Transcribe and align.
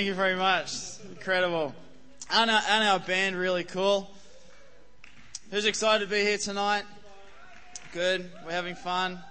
Thank 0.00 0.08
you 0.08 0.14
very 0.14 0.34
much. 0.34 0.78
Incredible. 1.10 1.74
Aren't 2.30 2.50
our, 2.50 2.62
aren't 2.70 2.84
our 2.86 3.00
band 3.00 3.36
really 3.36 3.64
cool? 3.64 4.10
Who's 5.50 5.66
excited 5.66 6.08
to 6.08 6.10
be 6.10 6.22
here 6.22 6.38
tonight? 6.38 6.84
Good. 7.92 8.30
We're 8.46 8.52
having 8.52 8.76
fun. 8.76 9.22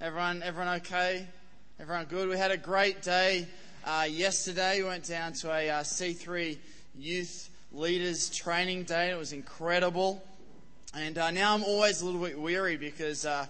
Everyone, 0.00 0.42
everyone 0.42 0.74
okay? 0.78 1.28
Everyone 1.78 2.06
good? 2.06 2.28
We 2.28 2.36
had 2.36 2.50
a 2.50 2.56
great 2.56 3.02
day 3.02 3.46
uh, 3.84 4.08
yesterday. 4.10 4.82
We 4.82 4.88
went 4.88 5.06
down 5.06 5.32
to 5.34 5.52
a 5.52 5.70
uh, 5.70 5.82
C3 5.84 6.58
youth 6.98 7.48
leaders 7.70 8.28
training 8.28 8.82
day. 8.82 9.12
It 9.12 9.16
was 9.16 9.32
incredible. 9.32 10.24
And 10.92 11.18
uh, 11.18 11.30
now 11.30 11.54
I'm 11.54 11.62
always 11.62 12.02
a 12.02 12.04
little 12.04 12.20
bit 12.20 12.36
weary 12.36 12.76
because, 12.76 13.24
uh, 13.24 13.46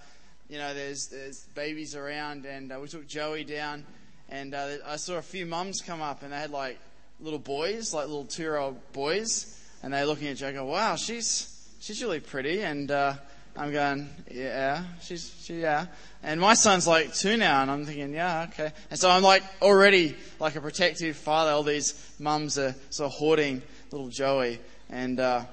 you 0.51 0.59
know, 0.59 0.75
there's, 0.75 1.07
there's 1.07 1.45
babies 1.55 1.97
around. 1.97 2.45
And 2.45 2.71
uh, 2.71 2.79
we 2.83 2.89
took 2.89 3.09
Joey 3.09 3.45
down. 3.45 3.87
And 4.29 4.55
uh, 4.55 4.69
I 4.87 4.97
saw 4.97 5.17
a 5.17 5.23
few 5.23 5.47
mums 5.47 5.81
come 5.81 6.03
up 6.03 6.23
and 6.23 6.33
they 6.33 6.37
had 6.37 6.51
like 6.51 6.79
little 7.21 7.39
boys, 7.39 7.95
like 7.95 8.07
little 8.07 8.25
two 8.25 8.43
year 8.43 8.57
old 8.57 8.93
boys. 8.93 9.53
And 9.83 9.93
they're 9.93 10.07
looking 10.07 10.29
at 10.29 10.37
Joey 10.37 10.49
and 10.49 10.59
go, 10.59 10.65
wow, 10.65 10.97
she's, 10.97 11.69
she's 11.81 12.03
really 12.03 12.21
pretty. 12.21 12.63
And 12.63 12.91
uh, 12.91 13.15
I'm 13.57 13.73
going, 13.73 14.09
yeah, 14.31 14.85
she's, 15.01 15.35
she, 15.43 15.61
yeah. 15.61 15.87
And 16.23 16.41
my 16.41 16.55
son's 16.55 16.87
like 16.87 17.15
two 17.15 17.37
now, 17.37 17.63
and 17.63 17.71
I'm 17.71 17.87
thinking, 17.87 18.13
yeah, 18.13 18.49
okay. 18.51 18.73
And 18.91 18.99
so 18.99 19.09
I'm 19.09 19.23
like 19.23 19.43
already 19.63 20.17
like 20.41 20.57
a 20.57 20.61
protective 20.61 21.17
father. 21.17 21.53
All 21.53 21.63
these 21.63 22.15
mums 22.19 22.59
are 22.59 22.75
sort 22.91 23.13
of 23.13 23.19
hoarding 23.19 23.63
little 23.93 24.09
Joey, 24.09 24.59
and 24.91 25.21
uh, 25.21 25.45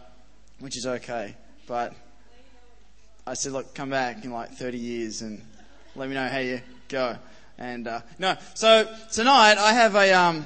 which 0.59 0.77
is 0.77 0.85
okay. 0.85 1.35
But 1.67 1.93
I 3.25 3.35
said, 3.35 3.53
look, 3.53 3.73
come 3.73 3.89
back 3.89 4.25
in 4.25 4.31
like 4.31 4.51
30 4.51 4.77
years 4.77 5.21
and 5.21 5.41
let 5.95 6.09
me 6.09 6.15
know 6.15 6.27
how 6.27 6.39
you 6.39 6.61
go. 6.89 7.15
And 7.57 7.87
uh, 7.87 8.01
no, 8.17 8.35
so 8.53 8.87
tonight 9.11 9.57
I 9.57 9.73
have 9.73 9.95
a. 9.95 10.11
Um, 10.13 10.45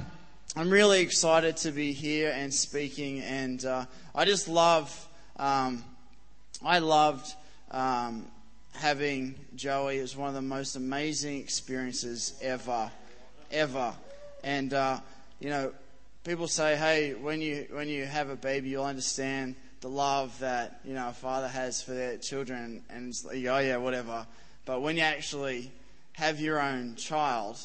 I'm 0.56 0.70
really 0.70 1.02
excited 1.02 1.58
to 1.58 1.72
be 1.72 1.94
here 1.94 2.34
and 2.36 2.54
speaking, 2.54 3.22
and 3.22 3.64
uh, 3.64 3.86
I 4.16 4.26
just 4.26 4.48
love. 4.48 5.08
Um, 5.38 5.84
I 6.66 6.80
loved 6.80 7.34
um, 7.72 8.26
having 8.74 9.36
Joey. 9.56 10.00
It 10.00 10.02
was 10.02 10.18
one 10.18 10.30
of 10.30 10.36
the 10.36 10.42
most 10.42 10.76
amazing 10.76 11.40
experiences 11.40 12.34
ever, 12.42 12.92
ever. 13.52 13.94
And 14.44 14.74
uh, 14.74 15.00
you 15.40 15.50
know, 15.50 15.74
people 16.24 16.48
say, 16.48 16.76
"Hey, 16.76 17.14
when 17.14 17.40
you 17.40 17.68
when 17.72 17.88
you 17.88 18.06
have 18.06 18.30
a 18.30 18.36
baby, 18.36 18.70
you'll 18.70 18.84
understand 18.84 19.56
the 19.82 19.90
love 19.90 20.38
that 20.40 20.82
you 20.84 20.94
know 20.94 21.10
a 21.10 21.14
father 21.14 21.48
has 21.48 21.82
for 21.82 21.92
their 21.92 22.18
children." 22.18 22.84
And 22.90 23.10
it's 23.10 23.24
like, 23.24 23.36
oh 23.46 23.60
yeah, 23.60 23.78
whatever. 23.78 24.28
But 24.66 24.82
when 24.82 24.98
you 24.98 25.04
actually 25.04 25.72
have 26.18 26.40
your 26.40 26.60
own 26.60 26.96
child, 26.96 27.60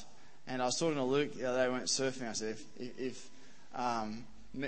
and 0.47 0.61
I 0.61 0.67
was 0.67 0.79
talking 0.79 0.97
to 0.97 1.05
Luke 1.05 1.35
the 1.35 1.49
other 1.49 1.73
went 1.73 1.85
surfing. 1.85 2.29
I 2.29 2.35
said, 2.35 2.57
if, 2.79 2.99
if, 2.99 3.31
um, 3.75 4.25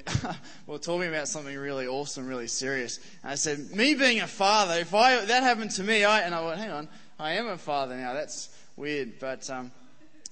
we're 0.67 0.79
talking 0.79 1.09
about 1.09 1.29
something 1.29 1.55
really 1.55 1.87
awesome, 1.87 2.27
really 2.27 2.47
serious. 2.47 2.99
And 3.23 3.33
I 3.33 3.35
said, 3.35 3.73
me 3.73 3.93
being 3.93 4.21
a 4.21 4.27
father, 4.27 4.81
if 4.81 4.95
I 4.95 5.23
that 5.27 5.43
happened 5.43 5.71
to 5.73 5.83
me, 5.83 6.03
I 6.03 6.21
and 6.21 6.35
I 6.35 6.43
went, 6.47 6.59
hang 6.59 6.71
on, 6.71 6.89
I 7.19 7.33
am 7.35 7.47
a 7.49 7.59
father 7.59 7.95
now. 7.95 8.15
That's 8.15 8.49
weird, 8.75 9.19
but 9.21 9.51
um, 9.51 9.71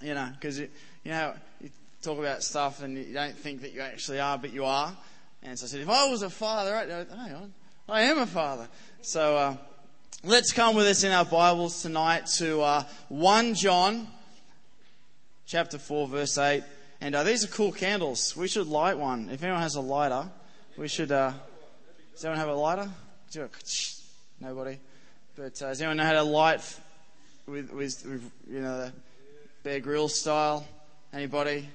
you 0.01 0.15
know, 0.15 0.31
because 0.33 0.59
you 0.59 0.71
know 1.05 1.35
you 1.61 1.69
talk 2.01 2.19
about 2.19 2.43
stuff 2.43 2.83
and 2.83 2.97
you 2.97 3.13
don't 3.13 3.37
think 3.37 3.61
that 3.61 3.75
you 3.75 3.83
actually 3.83 4.19
are, 4.19 4.39
but 4.39 4.55
you 4.55 4.65
are. 4.65 4.97
And 5.43 5.59
so 5.59 5.67
I 5.67 5.69
said, 5.69 5.81
if 5.81 5.91
I 5.91 6.09
was 6.09 6.23
a 6.23 6.31
father, 6.31 6.73
right, 6.73 6.89
hang 6.89 7.35
on, 7.35 7.53
I 7.87 8.03
am 8.03 8.19
a 8.19 8.27
father. 8.27 8.67
So 9.03 9.37
uh, 9.37 9.57
let's 10.25 10.53
come 10.53 10.77
with 10.77 10.87
us 10.87 11.05
in 11.05 11.13
our 11.13 11.25
Bibles 11.25 11.83
tonight 11.83 12.27
to 12.39 12.61
uh, 12.61 12.85
1 13.09 13.55
John 13.55 14.07
chapter 15.47 15.79
4, 15.79 16.09
verse 16.09 16.39
8. 16.39 16.63
And 17.01 17.15
uh, 17.15 17.25
these 17.25 17.45
are 17.45 17.49
cool 17.49 17.73
candles. 17.73 18.37
We 18.37 18.47
should 18.47 18.69
light 18.69 18.97
one. 18.99 19.29
If 19.31 19.43
anyone 19.43 19.63
has 19.63 19.75
a 19.75 19.81
lighter, 19.81 20.29
we 20.77 20.87
should. 20.87 21.11
Uh, 21.11 21.33
does 22.13 22.25
anyone 22.25 22.39
have 22.39 22.49
a 22.49 22.55
lighter? 22.55 22.91
Nobody. 24.41 24.79
But 25.35 25.61
uh, 25.61 25.69
does 25.69 25.81
anyone 25.81 25.97
know 25.97 26.05
how 26.05 26.13
to 26.13 26.23
light 26.23 26.79
with, 27.47 27.73
with, 27.73 28.07
with 28.07 28.31
you 28.49 28.61
know, 28.61 28.79
the 28.79 28.93
Bear 29.65 29.81
Grylls 29.81 30.19
style? 30.19 30.67
Anybody? 31.13 31.69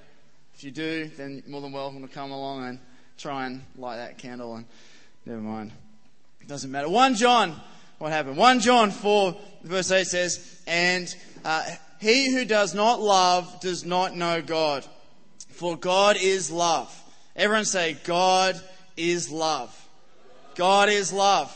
If 0.55 0.63
you 0.63 0.71
do, 0.71 1.09
then 1.17 1.43
more 1.47 1.61
than 1.61 1.71
welcome 1.71 2.01
to 2.01 2.13
come 2.13 2.31
along 2.31 2.65
and 2.65 2.79
try 3.17 3.45
and 3.45 3.63
light 3.77 3.97
that 3.97 4.17
candle. 4.17 4.55
And 4.55 4.65
never 5.25 5.41
mind. 5.41 5.71
It 6.39 6.47
doesn't 6.47 6.71
matter. 6.71 6.87
1 6.87 7.15
John. 7.15 7.59
What 7.97 8.11
happened? 8.11 8.37
1 8.37 8.59
John 8.59 8.91
4, 8.91 9.35
verse 9.63 9.91
8 9.91 10.05
says, 10.05 10.61
And 10.67 11.13
uh, 11.43 11.63
he 11.99 12.33
who 12.33 12.45
does 12.45 12.75
not 12.75 13.01
love 13.01 13.59
does 13.59 13.85
not 13.85 14.15
know 14.15 14.41
God 14.41 14.85
for 15.57 15.75
God 15.75 16.17
is 16.21 16.51
love. 16.51 16.93
Everyone 17.35 17.65
say, 17.65 17.97
God 18.03 18.61
is 18.95 19.31
love. 19.31 19.75
God 20.55 20.89
is 20.89 21.11
love. 21.11 21.55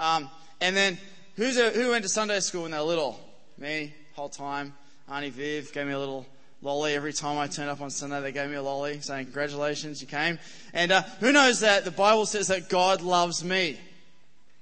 Um, 0.00 0.28
and 0.60 0.76
then, 0.76 0.98
who's 1.36 1.56
a, 1.56 1.70
who 1.70 1.90
went 1.90 2.02
to 2.02 2.08
Sunday 2.08 2.40
school 2.40 2.62
when 2.62 2.72
they 2.72 2.78
were 2.78 2.82
little? 2.82 3.20
Me, 3.56 3.94
whole 4.14 4.28
time. 4.28 4.74
Auntie 5.08 5.30
Viv 5.30 5.72
gave 5.72 5.86
me 5.86 5.92
a 5.92 5.98
little 5.98 6.26
lolly 6.62 6.94
every 6.94 7.12
time 7.12 7.38
I 7.38 7.46
turned 7.46 7.70
up 7.70 7.80
on 7.80 7.90
Sunday. 7.90 8.20
They 8.20 8.32
gave 8.32 8.50
me 8.50 8.56
a 8.56 8.62
lolly 8.62 9.00
saying, 9.00 9.26
Congratulations, 9.26 10.00
you 10.00 10.08
came. 10.08 10.40
And 10.74 10.90
uh, 10.90 11.02
who 11.20 11.30
knows 11.30 11.60
that 11.60 11.84
the 11.84 11.92
Bible 11.92 12.26
says 12.26 12.48
that 12.48 12.68
God 12.68 13.02
loves 13.02 13.44
me? 13.44 13.78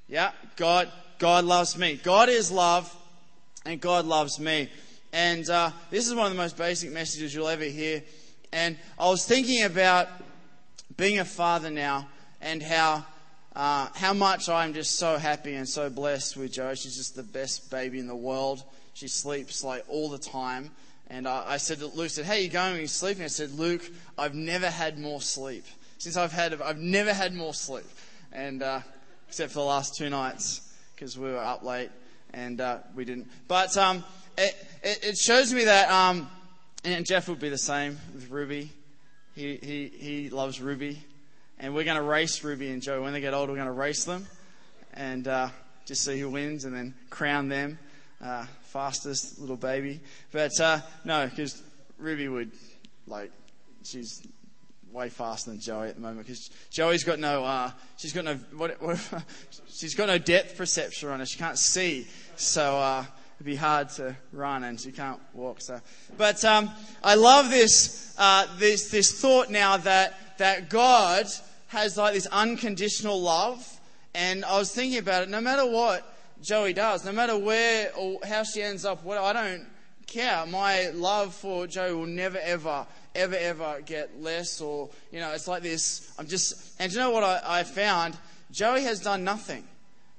Yeah, 0.06 0.32
God, 0.56 0.92
God 1.18 1.44
loves 1.44 1.76
me. 1.76 2.00
God 2.02 2.28
is 2.28 2.50
love, 2.50 2.94
and 3.64 3.80
God 3.80 4.06
loves 4.06 4.38
me. 4.38 4.68
And 5.12 5.48
uh, 5.48 5.70
this 5.90 6.06
is 6.06 6.14
one 6.14 6.26
of 6.26 6.32
the 6.32 6.38
most 6.38 6.56
basic 6.56 6.92
messages 6.92 7.34
you'll 7.34 7.48
ever 7.48 7.64
hear 7.64 8.02
and 8.52 8.76
I 8.98 9.08
was 9.08 9.26
thinking 9.26 9.64
about 9.64 10.08
being 10.96 11.18
a 11.18 11.24
father 11.24 11.70
now 11.70 12.08
and 12.40 12.62
how, 12.62 13.04
uh, 13.54 13.88
how 13.94 14.12
much 14.12 14.48
I'm 14.48 14.72
just 14.72 14.98
so 14.98 15.18
happy 15.18 15.54
and 15.54 15.68
so 15.68 15.90
blessed 15.90 16.36
with 16.36 16.52
Jo. 16.52 16.74
She's 16.74 16.96
just 16.96 17.16
the 17.16 17.22
best 17.22 17.70
baby 17.70 17.98
in 17.98 18.06
the 18.06 18.16
world. 18.16 18.62
She 18.94 19.08
sleeps 19.08 19.62
like 19.62 19.84
all 19.88 20.08
the 20.08 20.18
time. 20.18 20.70
And 21.08 21.28
I, 21.28 21.44
I 21.46 21.56
said 21.58 21.78
to 21.80 21.86
Luke, 21.86 22.10
said, 22.10 22.24
How 22.24 22.32
are 22.32 22.38
you 22.38 22.48
going 22.48 22.72
when 22.72 22.80
you're 22.80 22.88
sleeping? 22.88 23.24
I 23.24 23.28
said, 23.28 23.52
Luke, 23.52 23.82
I've 24.16 24.34
never 24.34 24.70
had 24.70 24.98
more 24.98 25.20
sleep. 25.20 25.64
Since 25.98 26.16
I've 26.16 26.32
had, 26.32 26.60
I've 26.60 26.78
never 26.78 27.12
had 27.12 27.34
more 27.34 27.54
sleep. 27.54 27.86
And, 28.32 28.62
uh, 28.62 28.80
except 29.28 29.52
for 29.52 29.58
the 29.58 29.66
last 29.66 29.96
two 29.96 30.08
nights, 30.08 30.65
because 30.96 31.18
we 31.18 31.30
were 31.30 31.38
up 31.38 31.62
late 31.62 31.90
and, 32.32 32.60
uh, 32.60 32.78
we 32.94 33.04
didn't. 33.04 33.28
But, 33.46 33.76
um, 33.76 34.02
it, 34.36 34.56
it, 34.82 35.04
it 35.04 35.16
shows 35.18 35.52
me 35.52 35.64
that, 35.64 35.90
um, 35.90 36.28
and 36.84 37.06
Jeff 37.06 37.28
would 37.28 37.38
be 37.38 37.50
the 37.50 37.58
same 37.58 37.98
with 38.14 38.30
Ruby. 38.30 38.72
He, 39.34 39.56
he, 39.56 39.92
he 39.94 40.30
loves 40.30 40.60
Ruby. 40.60 41.04
And 41.58 41.74
we're 41.74 41.84
going 41.84 41.96
to 41.96 42.02
race 42.02 42.42
Ruby 42.42 42.70
and 42.70 42.82
Joe. 42.82 43.02
When 43.02 43.12
they 43.12 43.20
get 43.20 43.34
old, 43.34 43.48
we're 43.48 43.56
going 43.56 43.66
to 43.66 43.72
race 43.72 44.04
them 44.04 44.26
and 44.94 45.28
uh, 45.28 45.48
just 45.84 46.04
see 46.04 46.18
who 46.18 46.30
wins 46.30 46.64
and 46.64 46.74
then 46.74 46.94
crown 47.10 47.48
them 47.48 47.78
uh, 48.22 48.46
fastest 48.62 49.38
little 49.38 49.56
baby. 49.56 50.00
But 50.32 50.58
uh, 50.60 50.80
no, 51.04 51.26
because 51.26 51.62
Ruby 51.98 52.28
would, 52.28 52.50
like, 53.06 53.30
she's 53.84 54.22
way 54.96 55.10
faster 55.10 55.50
than 55.50 55.60
Joey 55.60 55.88
at 55.88 55.94
the 55.94 56.00
moment 56.00 56.26
because 56.26 56.50
Joey's 56.70 57.04
got 57.04 57.18
no, 57.18 57.44
uh, 57.44 57.70
she's 57.98 58.12
got 58.12 58.24
no, 58.24 58.34
what, 58.56 58.80
what, 58.80 58.98
she's 59.68 59.94
got 59.94 60.08
no 60.08 60.18
depth 60.18 60.56
perception 60.56 61.10
on 61.10 61.20
her. 61.20 61.26
She 61.26 61.38
can't 61.38 61.58
see. 61.58 62.06
So, 62.36 62.78
uh, 62.78 63.04
it'd 63.36 63.44
be 63.44 63.56
hard 63.56 63.90
to 63.90 64.16
run 64.32 64.64
and 64.64 64.80
she 64.80 64.90
can't 64.92 65.20
walk. 65.34 65.60
So, 65.60 65.80
but 66.16 66.42
um, 66.44 66.70
I 67.04 67.14
love 67.14 67.50
this 67.50 68.14
uh, 68.18 68.46
this 68.56 68.90
this 68.90 69.20
thought 69.20 69.50
now 69.50 69.76
that 69.76 70.38
that 70.38 70.70
God 70.70 71.26
has 71.68 71.98
like 71.98 72.14
this 72.14 72.26
unconditional 72.26 73.20
love, 73.20 73.80
and 74.14 74.44
I 74.44 74.58
was 74.58 74.72
thinking 74.72 74.98
about 74.98 75.24
it. 75.24 75.28
No 75.28 75.42
matter 75.42 75.66
what 75.66 76.10
Joey 76.40 76.72
does, 76.72 77.04
no 77.04 77.12
matter 77.12 77.36
where 77.36 77.92
or 77.94 78.18
how 78.26 78.42
she 78.42 78.62
ends 78.62 78.86
up, 78.86 79.04
what 79.04 79.18
I 79.18 79.32
don't 79.34 79.66
care. 80.06 80.46
My 80.46 80.90
love 80.94 81.34
for 81.34 81.66
Joey 81.66 81.92
will 81.92 82.06
never 82.06 82.38
ever 82.38 82.86
ever 83.16 83.36
ever 83.36 83.80
get 83.84 84.22
less, 84.22 84.60
or 84.60 84.90
you 85.10 85.20
know, 85.20 85.32
it's 85.32 85.48
like 85.48 85.62
this. 85.62 86.12
I'm 86.18 86.26
just 86.26 86.80
and 86.80 86.92
you 86.92 86.98
know 86.98 87.10
what 87.10 87.24
I, 87.24 87.40
I 87.44 87.62
found? 87.64 88.16
Joey 88.50 88.82
has 88.82 89.00
done 89.00 89.24
nothing, 89.24 89.64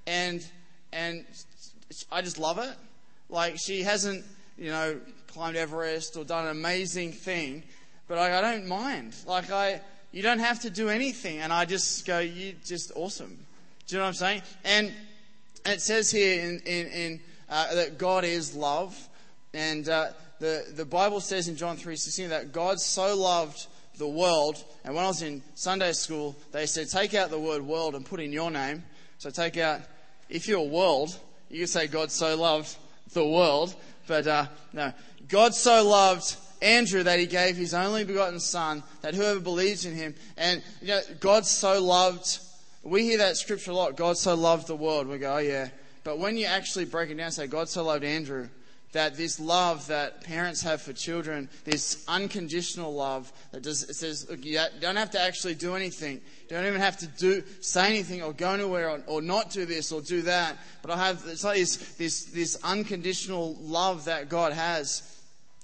and 0.06 0.46
and 0.92 1.26
I 2.12 2.22
just 2.22 2.40
love 2.40 2.58
it. 2.58 2.76
Like, 3.30 3.58
she 3.58 3.84
hasn't, 3.84 4.26
you 4.58 4.70
know, 4.70 5.00
climbed 5.28 5.58
Everest 5.58 6.18
or 6.18 6.24
done 6.24 6.46
an 6.46 6.52
amazing 6.52 7.12
thing, 7.12 7.64
but 8.08 8.18
I, 8.18 8.38
I 8.38 8.42
don't 8.42 8.68
mind. 8.68 9.16
Like, 9.26 9.52
I, 9.52 9.82
you 10.12 10.22
don't 10.22 10.40
have 10.40 10.62
to 10.62 10.70
do 10.70 10.90
anything. 10.90 11.40
And 11.40 11.52
I 11.52 11.66
just 11.66 12.06
go, 12.06 12.20
you 12.20 12.56
just 12.66 12.92
awesome. 12.96 13.38
Do 13.88 13.96
you 13.96 14.00
know 14.00 14.06
what 14.06 14.10
I'm 14.10 14.14
saying? 14.14 14.42
And, 14.64 14.94
it 15.66 15.82
says 15.82 16.10
here 16.10 16.42
in, 16.42 16.60
in, 16.60 16.88
in 16.88 17.20
uh, 17.50 17.76
that 17.76 17.98
God 17.98 18.24
is 18.24 18.56
love. 18.56 18.98
And 19.54 19.90
uh, 19.90 20.12
the, 20.40 20.66
the 20.76 20.86
Bible 20.86 21.20
says 21.20 21.48
in 21.48 21.56
John 21.56 21.78
3.16 21.78 22.30
that 22.30 22.52
God 22.52 22.80
so 22.80 23.16
loved 23.16 23.68
the 23.98 24.08
world. 24.08 24.64
And 24.84 24.96
when 24.96 25.04
I 25.04 25.08
was 25.08 25.22
in 25.22 25.42
Sunday 25.56 25.92
school, 25.94 26.36
they 26.52 26.66
said, 26.66 26.90
take 26.90 27.14
out 27.14 27.30
the 27.30 27.40
word 27.40 27.62
world 27.62 27.96
and 27.96 28.06
put 28.06 28.20
in 28.20 28.32
your 28.32 28.52
name. 28.52 28.84
So 29.18 29.30
take 29.30 29.58
out, 29.58 29.82
if 30.30 30.48
you're 30.48 30.62
world, 30.62 31.18
you 31.50 31.66
say 31.66 31.88
God 31.88 32.12
so 32.12 32.36
loved 32.36 32.76
the 33.14 33.26
world. 33.26 33.76
But 34.08 34.28
uh, 34.28 34.46
no, 34.74 34.94
God 35.28 35.54
so 35.54 35.88
loved 35.88 36.36
Andrew 36.62 37.04
that 37.04 37.20
he 37.20 37.26
gave 37.26 37.58
his 37.58 37.74
only 37.74 38.04
begotten 38.04 38.40
son, 38.40 38.84
that 39.02 39.16
whoever 39.16 39.40
believes 39.40 39.86
in 39.86 39.96
him, 39.96 40.16
and 40.38 40.64
you 40.82 40.90
know, 40.90 41.02
God 41.20 41.46
so 41.46 41.84
loved, 41.84 42.40
we 42.84 43.04
hear 43.04 43.20
that 43.20 43.38
scripture 43.38 43.72
a 43.72 43.76
lot, 43.76 43.96
God 43.96 44.18
so 44.18 44.36
loved 44.36 44.68
the 44.68 44.76
world. 44.76 45.08
We 45.08 45.18
go, 45.18 45.36
oh 45.36 45.40
yeah. 45.40 45.70
But 46.04 46.20
when 46.20 46.38
you 46.38 46.46
actually 46.46 46.86
break 46.86 47.10
it 47.10 47.16
down, 47.16 47.32
say, 47.32 47.48
God 47.48 47.70
so 47.70 47.84
loved 47.84 48.04
Andrew, 48.04 48.48
that 48.94 49.18
this 49.18 49.40
love 49.40 49.86
that 49.88 50.24
parents 50.24 50.62
have 50.62 50.82
for 50.82 50.94
children, 50.94 51.50
this 51.66 52.06
unconditional 52.08 52.94
love 52.94 53.32
that 53.52 53.62
does, 53.62 53.84
it 53.84 53.96
says, 53.96 54.28
look, 54.30 54.46
you 54.46 54.60
don't 54.80 54.96
have 54.96 55.12
to 55.12 55.20
actually 55.20 55.56
do 55.56 55.76
anything. 55.76 56.14
You 56.14 56.56
don't 56.56 56.66
even 56.66 56.80
have 56.80 56.98
to 56.98 57.08
do, 57.08 57.44
say 57.60 57.90
anything 57.90 58.24
or 58.24 58.32
go 58.32 58.52
anywhere 58.52 58.90
or, 58.90 59.04
or 59.08 59.22
not 59.22 59.52
do 59.52 59.66
this 59.66 59.92
or 59.92 60.02
do 60.02 60.22
that. 60.24 60.58
But 60.82 60.92
I 60.92 61.08
have, 61.08 61.24
it's 61.28 61.44
like 61.44 61.58
this, 61.58 61.76
this, 61.96 62.26
this 62.26 62.58
unconditional 62.64 63.56
love 63.60 64.06
that 64.06 64.30
God 64.30 64.54
has. 64.54 65.04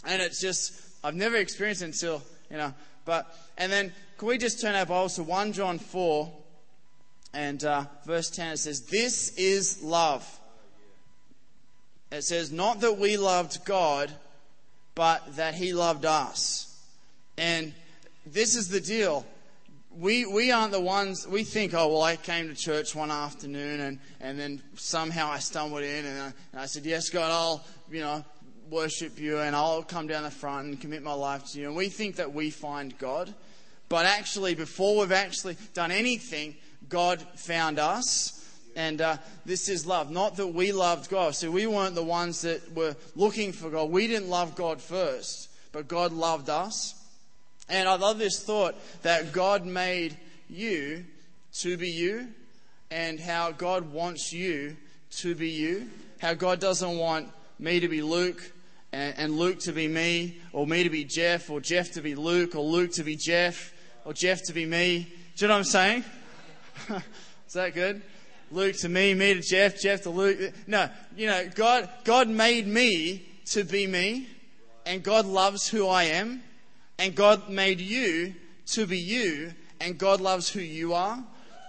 And 0.06 0.22
it's 0.22 0.42
just, 0.42 0.74
I've 1.04 1.16
never 1.16 1.38
experienced 1.38 1.82
it 1.82 1.86
until, 1.86 2.22
you 2.52 2.58
know, 2.58 2.74
but, 3.06 3.36
and 3.58 3.72
then 3.72 3.94
can 4.18 4.28
we 4.28 4.38
just 4.38 4.62
turn 4.62 4.76
our 4.76 4.86
Bibles 4.86 5.16
to 5.16 5.24
1 5.24 5.54
John 5.54 5.80
4 5.80 6.32
and 7.34 7.64
uh, 7.64 7.86
verse 8.06 8.30
10? 8.30 8.54
It 8.54 8.58
says, 8.58 8.82
This 8.82 9.36
is 9.38 9.82
love 9.82 10.40
it 12.14 12.24
says, 12.24 12.52
Not 12.52 12.82
that 12.82 12.98
we 12.98 13.18
loved 13.18 13.66
God, 13.66 14.12
but 14.96 15.36
that 15.36 15.56
He 15.56 15.74
loved 15.74 16.06
us. 16.06 16.70
And 17.38 17.74
this 18.26 18.56
is 18.56 18.70
the 18.70 18.80
deal. 18.80 19.26
We, 19.96 20.26
we 20.26 20.52
aren't 20.52 20.72
the 20.72 20.82
ones, 20.82 21.28
we 21.28 21.44
think, 21.44 21.74
oh, 21.76 21.88
well, 21.88 22.02
I 22.02 22.16
came 22.16 22.48
to 22.48 22.56
church 22.56 22.96
one 22.96 23.12
afternoon 23.12 23.80
and, 23.80 24.00
and 24.20 24.40
then 24.40 24.64
somehow 24.76 25.30
I 25.30 25.38
stumbled 25.38 25.84
in 25.84 26.06
and 26.06 26.20
I, 26.20 26.34
and 26.52 26.62
I 26.62 26.66
said, 26.66 26.86
Yes, 26.86 27.10
God, 27.10 27.30
I'll, 27.32 27.64
you 27.92 28.02
know, 28.02 28.24
worship 28.70 29.20
you 29.20 29.40
and 29.40 29.56
I'll 29.56 29.84
come 29.84 30.08
down 30.08 30.24
the 30.24 30.32
front 30.32 30.68
and 30.68 30.82
commit 30.82 31.04
my 31.04 31.14
life 31.14 31.52
to 31.52 31.60
you. 31.60 31.68
And 31.68 31.76
we 31.76 31.90
think 31.90 32.16
that 32.16 32.34
we 32.34 32.50
find 32.50 32.98
God. 32.98 33.34
But 33.88 34.08
actually, 34.08 34.56
before 34.56 35.00
we've 35.00 35.12
actually 35.12 35.58
done 35.76 35.92
anything, 35.92 36.56
God 36.90 37.22
found 37.36 37.78
us 37.78 38.43
and 38.76 39.02
uh, 39.02 39.18
this 39.46 39.70
is 39.70 39.86
love. 39.86 40.12
Not 40.12 40.38
that 40.38 40.48
we 40.48 40.72
loved 40.72 41.10
God. 41.10 41.36
So 41.36 41.52
we 41.52 41.68
weren't 41.68 41.96
the 41.96 42.04
ones 42.04 42.42
that 42.42 42.74
were 42.76 42.96
looking 43.16 43.52
for 43.52 43.70
God. 43.70 43.90
We 43.90 44.08
didn't 44.08 44.30
love 44.30 44.56
God 44.56 44.82
first, 44.82 45.50
but 45.72 45.88
God 45.88 46.12
loved 46.12 46.50
us. 46.50 46.96
And 47.70 47.88
I 47.88 47.96
love 47.96 48.18
this 48.18 48.44
thought 48.44 48.76
that 49.04 49.32
God 49.32 49.66
made 49.66 50.18
you 50.50 51.06
to 51.60 51.78
be 51.78 51.90
you, 51.90 52.28
and 52.92 53.20
how 53.20 53.52
God 53.52 53.92
wants 53.92 54.34
you 54.34 54.76
to 55.18 55.36
be 55.36 55.50
you. 55.50 55.90
How 56.20 56.34
God 56.34 56.60
doesn't 56.60 56.98
want 56.98 57.30
me 57.60 57.80
to 57.80 57.88
be 57.88 58.02
Luke, 58.02 58.52
and, 58.92 59.16
and 59.18 59.38
Luke 59.38 59.60
to 59.62 59.72
be 59.72 59.88
me, 59.88 60.38
or 60.52 60.68
me 60.68 60.84
to 60.84 60.90
be 60.90 61.04
Jeff, 61.04 61.50
or 61.50 61.60
Jeff 61.60 61.92
to 61.94 62.02
be 62.02 62.16
Luke, 62.16 62.56
or 62.56 62.64
Luke 62.64 62.92
to 62.94 63.04
be 63.04 63.16
Jeff, 63.16 63.74
or 64.06 64.14
Jeff 64.14 64.42
to 64.44 64.54
be 64.54 64.66
me. 64.66 65.08
Do 65.36 65.46
you 65.46 65.48
know 65.48 65.56
what 65.56 65.60
I'm 65.60 65.64
saying? 65.64 66.04
is 67.48 67.54
that 67.54 67.74
good? 67.74 68.02
Luke 68.54 68.76
to 68.78 68.90
me, 68.90 69.16
me 69.16 69.34
to 69.34 69.42
Jeff, 69.42 69.82
Jeff 69.82 70.04
to 70.04 70.12
Luke. 70.12 70.54
No, 70.68 70.88
you 71.16 71.26
know, 71.26 71.50
God, 71.56 71.90
God 72.04 72.30
made 72.30 72.68
me 72.68 73.26
to 73.48 73.64
be 73.64 73.88
me, 73.88 74.28
and 74.86 75.02
God 75.02 75.26
loves 75.26 75.68
who 75.68 75.88
I 75.88 76.04
am, 76.04 76.44
and 77.00 77.16
God 77.16 77.50
made 77.50 77.82
you 77.82 78.36
to 78.68 78.86
be 78.86 79.00
you, 79.00 79.54
and 79.82 79.98
God 79.98 80.22
loves 80.22 80.50
who 80.50 80.60
you 80.60 80.94
are. 80.94 81.24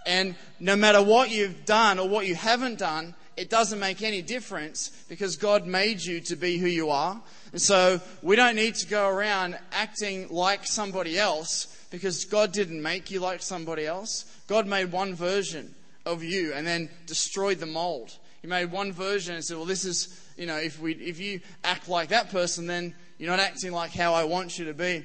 And 0.05 0.35
no 0.61 0.77
matter 0.77 1.03
what 1.03 1.31
you've 1.31 1.65
done 1.65 1.99
or 1.99 2.07
what 2.07 2.27
you 2.27 2.35
haven't 2.35 2.79
done, 2.79 3.15
it 3.39 3.49
doesn't 3.49 3.81
make 3.81 4.03
any 4.03 4.21
difference 4.21 4.91
because 5.09 5.37
God 5.37 5.67
made 5.67 6.03
you 6.03 6.21
to 6.21 6.37
be 6.37 6.59
who 6.59 6.69
you 6.69 6.91
are. 6.91 7.19
And 7.53 7.63
so 7.63 7.99
we 8.23 8.37
don't 8.37 8.57
need 8.57 8.75
to 8.77 8.87
go 8.87 9.09
around 9.09 9.59
acting 9.73 10.29
like 10.29 10.67
somebody 10.67 11.19
else 11.19 11.87
because 11.91 12.27
God 12.27 12.53
didn't 12.53 12.83
make 12.83 13.11
you 13.11 13.21
like 13.21 13.41
somebody 13.41 13.87
else. 13.87 14.27
God 14.47 14.67
made 14.67 14.93
one 14.93 15.15
version 15.15 15.75
of 16.07 16.23
you 16.23 16.53
and 16.53 16.67
then 16.67 16.89
destroyed 17.07 17.59
the 17.59 17.67
mold. 17.67 18.17
He 18.43 18.49
made 18.49 18.71
one 18.71 18.93
version 18.93 19.35
and 19.35 19.45
said, 19.45 19.57
well, 19.57 19.67
this 19.67 19.85
is, 19.85 20.21
you 20.37 20.47
know, 20.47 20.57
if, 20.57 20.79
we, 20.81 20.93
if 20.95 21.19
you 21.19 21.41
act 21.63 21.89
like 21.89 22.11
that 22.11 22.31
person, 22.31 22.67
then 22.67 22.95
you're 23.19 23.31
not 23.31 23.41
acting 23.41 23.73
like 23.73 23.93
how 23.93 24.15
I 24.15 24.25
want 24.25 24.59
you 24.59 24.67
to 24.67 24.75
be. 24.75 25.05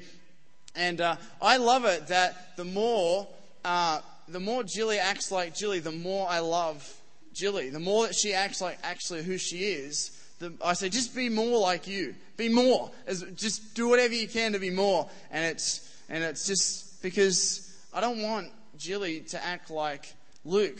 And 0.76 1.00
uh, 1.00 1.16
I 1.42 1.58
love 1.58 1.86
it 1.86 2.08
that 2.08 2.58
the 2.58 2.66
more, 2.66 3.28
uh, 3.64 4.02
the 4.28 4.40
more 4.40 4.64
Jilly 4.64 5.00
acts 5.00 5.32
like 5.32 5.56
Jilly, 5.56 5.80
the 5.80 5.92
more 5.92 6.28
I 6.30 6.40
love 6.40 6.86
Jilly. 7.34 7.70
The 7.70 7.80
more 7.80 8.08
that 8.08 8.16
she 8.16 8.34
acts 8.34 8.62
like 8.62 8.78
actually 8.84 9.24
who 9.24 9.38
she 9.38 9.60
is, 9.60 10.12
the, 10.40 10.54
I 10.64 10.74
say, 10.74 10.90
just 10.90 11.16
be 11.16 11.30
more 11.30 11.60
like 11.60 11.88
you. 11.88 12.16
Be 12.38 12.50
more. 12.50 12.92
As, 13.08 13.24
just 13.36 13.74
do 13.74 13.88
whatever 13.88 14.14
you 14.14 14.28
can 14.28 14.54
to 14.54 14.60
be 14.60 14.70
more. 14.70 15.10
And 15.32 15.46
it's, 15.46 15.90
and 16.10 16.24
it's 16.24 16.46
just 16.46 17.02
because 17.02 17.74
I 17.94 18.02
don't 18.02 18.22
want 18.22 18.50
Jilly 18.78 19.22
to 19.22 19.46
act 19.46 19.70
like 19.70 20.14
Luke. 20.50 20.80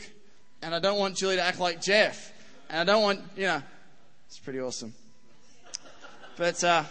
And 0.62 0.74
I 0.74 0.80
don't 0.80 0.98
want 0.98 1.16
Julie 1.16 1.36
to 1.36 1.42
act 1.42 1.60
like 1.60 1.80
Jeff. 1.80 2.32
And 2.68 2.78
I 2.78 2.92
don't 2.92 3.02
want, 3.02 3.20
you 3.36 3.46
know, 3.46 3.62
it's 4.26 4.38
pretty 4.38 4.60
awesome. 4.60 4.92
But 6.36 6.62
uh, 6.62 6.84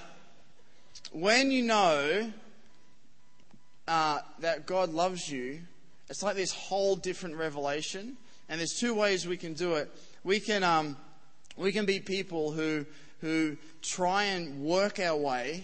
when 1.11 1.51
you 1.51 1.63
know 1.63 2.31
uh, 3.87 4.19
that 4.39 4.65
God 4.65 4.91
loves 4.91 5.29
you, 5.29 5.61
it's 6.09 6.23
like 6.23 6.35
this 6.35 6.51
whole 6.51 6.95
different 6.95 7.35
revelation. 7.35 8.17
And 8.47 8.59
there's 8.59 8.73
two 8.79 8.93
ways 8.93 9.27
we 9.27 9.37
can 9.37 9.53
do 9.53 9.75
it. 9.75 9.91
We 10.23 10.39
can, 10.39 10.63
um, 10.63 10.97
we 11.55 11.71
can 11.71 11.85
be 11.85 11.99
people 11.99 12.51
who, 12.51 12.85
who 13.21 13.57
try 13.81 14.23
and 14.23 14.61
work 14.61 14.99
our 14.99 15.17
way 15.17 15.63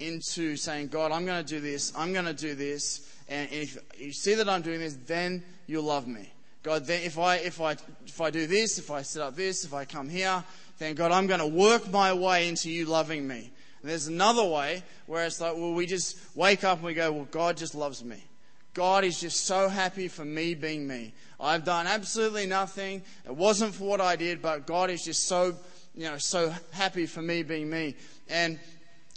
into 0.00 0.56
saying, 0.56 0.88
God, 0.88 1.12
I'm 1.12 1.24
going 1.24 1.44
to 1.44 1.48
do 1.48 1.60
this, 1.60 1.92
I'm 1.96 2.12
going 2.12 2.24
to 2.24 2.34
do 2.34 2.54
this. 2.54 3.10
And 3.28 3.50
if 3.52 3.78
you 3.98 4.12
see 4.12 4.34
that 4.34 4.48
I'm 4.48 4.62
doing 4.62 4.80
this, 4.80 4.98
then 5.06 5.42
you'll 5.66 5.84
love 5.84 6.06
me. 6.06 6.33
God, 6.64 6.86
then 6.86 7.02
if 7.02 7.18
I, 7.18 7.36
if 7.36 7.60
I, 7.60 7.72
if 8.06 8.20
I 8.22 8.30
do 8.30 8.46
this, 8.46 8.78
if 8.78 8.90
I 8.90 9.02
set 9.02 9.22
up 9.22 9.36
this, 9.36 9.64
if 9.64 9.74
I 9.74 9.84
come 9.84 10.08
here, 10.08 10.42
then 10.78 10.94
God, 10.94 11.12
I'm 11.12 11.26
going 11.26 11.40
to 11.40 11.46
work 11.46 11.90
my 11.92 12.14
way 12.14 12.48
into 12.48 12.70
you 12.70 12.86
loving 12.86 13.28
me. 13.28 13.52
And 13.82 13.90
there's 13.90 14.08
another 14.08 14.42
way 14.42 14.82
where 15.04 15.26
it's 15.26 15.42
like, 15.42 15.54
well, 15.54 15.74
we 15.74 15.84
just 15.84 16.16
wake 16.34 16.64
up 16.64 16.78
and 16.78 16.86
we 16.86 16.94
go, 16.94 17.12
well, 17.12 17.28
God 17.30 17.58
just 17.58 17.74
loves 17.74 18.02
me. 18.02 18.24
God 18.72 19.04
is 19.04 19.20
just 19.20 19.44
so 19.44 19.68
happy 19.68 20.08
for 20.08 20.24
me 20.24 20.54
being 20.54 20.88
me. 20.88 21.12
I've 21.38 21.64
done 21.64 21.86
absolutely 21.86 22.46
nothing. 22.46 23.02
It 23.26 23.36
wasn't 23.36 23.74
for 23.74 23.84
what 23.84 24.00
I 24.00 24.16
did, 24.16 24.40
but 24.40 24.66
God 24.66 24.88
is 24.88 25.04
just 25.04 25.28
so, 25.28 25.54
you 25.94 26.04
know, 26.04 26.16
so 26.16 26.52
happy 26.72 27.04
for 27.04 27.20
me 27.20 27.42
being 27.42 27.68
me. 27.68 27.94
And 28.30 28.58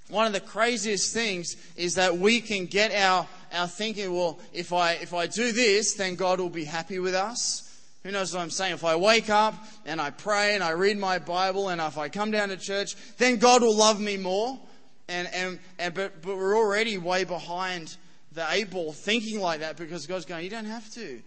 one 0.09 0.25
of 0.25 0.33
the 0.33 0.39
craziest 0.39 1.13
things 1.13 1.57
is 1.75 1.95
that 1.95 2.17
we 2.17 2.39
can 2.41 2.65
get 2.65 2.93
our 2.93 3.27
our 3.53 3.67
thinking, 3.67 4.13
well, 4.13 4.39
if 4.53 4.73
I, 4.73 4.93
if 4.93 5.13
I 5.13 5.27
do 5.27 5.51
this, 5.51 5.93
then 5.93 6.15
God 6.15 6.39
will 6.39 6.49
be 6.49 6.65
happy 6.65 6.99
with 6.99 7.15
us. 7.15 7.63
Who 8.03 8.11
knows 8.11 8.33
what 8.33 8.41
I'm 8.41 8.49
saying? 8.49 8.73
If 8.73 8.83
I 8.83 8.95
wake 8.95 9.29
up 9.29 9.55
and 9.85 9.99
I 9.99 10.11
pray 10.11 10.55
and 10.55 10.63
I 10.63 10.71
read 10.71 10.97
my 10.97 11.19
Bible 11.19 11.69
and 11.69 11.81
if 11.81 11.97
I 11.97 12.09
come 12.09 12.31
down 12.31 12.49
to 12.49 12.57
church, 12.57 12.95
then 13.17 13.37
God 13.37 13.61
will 13.61 13.75
love 13.75 13.99
me 13.99 14.17
more. 14.17 14.59
And, 15.09 15.27
and, 15.33 15.59
and 15.79 15.93
but, 15.93 16.21
but 16.21 16.35
we're 16.35 16.57
already 16.57 16.97
way 16.97 17.23
behind 17.23 17.95
the 18.33 18.45
eight 18.51 18.69
ball 18.69 18.93
thinking 18.93 19.39
like 19.39 19.61
that 19.61 19.77
because 19.77 20.05
God's 20.05 20.25
going, 20.25 20.43
you 20.43 20.49
don't 20.49 20.65
have 20.65 20.89
to 20.93 21.21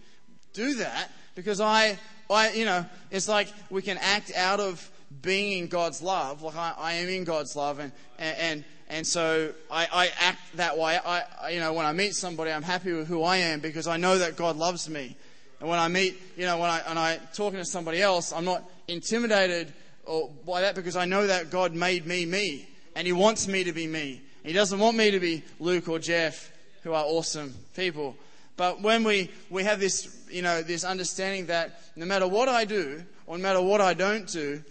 do 0.53 0.75
that 0.75 1.11
because 1.35 1.59
I, 1.59 1.97
I, 2.29 2.51
you 2.51 2.65
know, 2.65 2.85
it's 3.09 3.27
like 3.27 3.47
we 3.69 3.81
can 3.81 3.97
act 3.97 4.31
out 4.35 4.59
of 4.59 4.89
being 5.21 5.59
in 5.59 5.67
God's 5.67 6.01
love. 6.01 6.41
Like 6.41 6.55
I, 6.55 6.73
I 6.77 6.93
am 6.93 7.09
in 7.09 7.23
God's 7.23 7.55
love 7.55 7.79
and, 7.79 7.91
and, 8.17 8.63
and 8.89 9.07
so 9.07 9.53
I, 9.69 9.87
I 9.91 10.09
act 10.19 10.39
that 10.57 10.77
way. 10.77 10.97
I, 10.97 11.49
you 11.51 11.59
know, 11.59 11.73
when 11.73 11.85
I 11.85 11.93
meet 11.93 12.13
somebody, 12.13 12.51
I'm 12.51 12.63
happy 12.63 12.91
with 12.91 13.07
who 13.07 13.23
I 13.23 13.37
am 13.37 13.59
because 13.59 13.87
I 13.87 13.97
know 13.97 14.17
that 14.17 14.35
God 14.35 14.57
loves 14.57 14.89
me. 14.89 15.15
And 15.59 15.69
when 15.69 15.79
I 15.79 15.87
meet, 15.87 16.19
you 16.35 16.45
know, 16.45 16.57
when 16.57 16.69
I, 16.69 16.81
and 16.87 16.97
I 16.97 17.17
talking 17.33 17.59
to 17.59 17.65
somebody 17.65 18.01
else, 18.01 18.33
I'm 18.33 18.45
not 18.45 18.63
intimidated 18.87 19.73
or 20.05 20.29
by 20.45 20.61
that 20.61 20.75
because 20.75 20.95
I 20.95 21.05
know 21.05 21.27
that 21.27 21.51
God 21.51 21.73
made 21.73 22.05
me 22.05 22.25
me 22.25 22.67
and 22.95 23.05
He 23.05 23.13
wants 23.13 23.47
me 23.47 23.63
to 23.63 23.71
be 23.71 23.87
me. 23.87 24.21
He 24.43 24.53
doesn't 24.53 24.79
want 24.79 24.97
me 24.97 25.11
to 25.11 25.19
be 25.19 25.43
Luke 25.59 25.87
or 25.87 25.99
Jeff, 25.99 26.51
who 26.83 26.93
are 26.93 27.03
awesome 27.05 27.53
people. 27.75 28.15
But 28.57 28.81
when 28.81 29.03
we, 29.03 29.29
we 29.49 29.63
have 29.63 29.79
this, 29.79 30.25
you 30.29 30.41
know, 30.41 30.61
this 30.61 30.83
understanding 30.83 31.45
that 31.47 31.81
no 31.95 32.05
matter 32.05 32.27
what 32.27 32.49
I 32.49 32.65
do 32.65 33.03
or 33.27 33.37
no 33.37 33.43
matter 33.43 33.61
what 33.61 33.81
I 33.81 33.93
don't 33.93 34.27
do, 34.27 34.63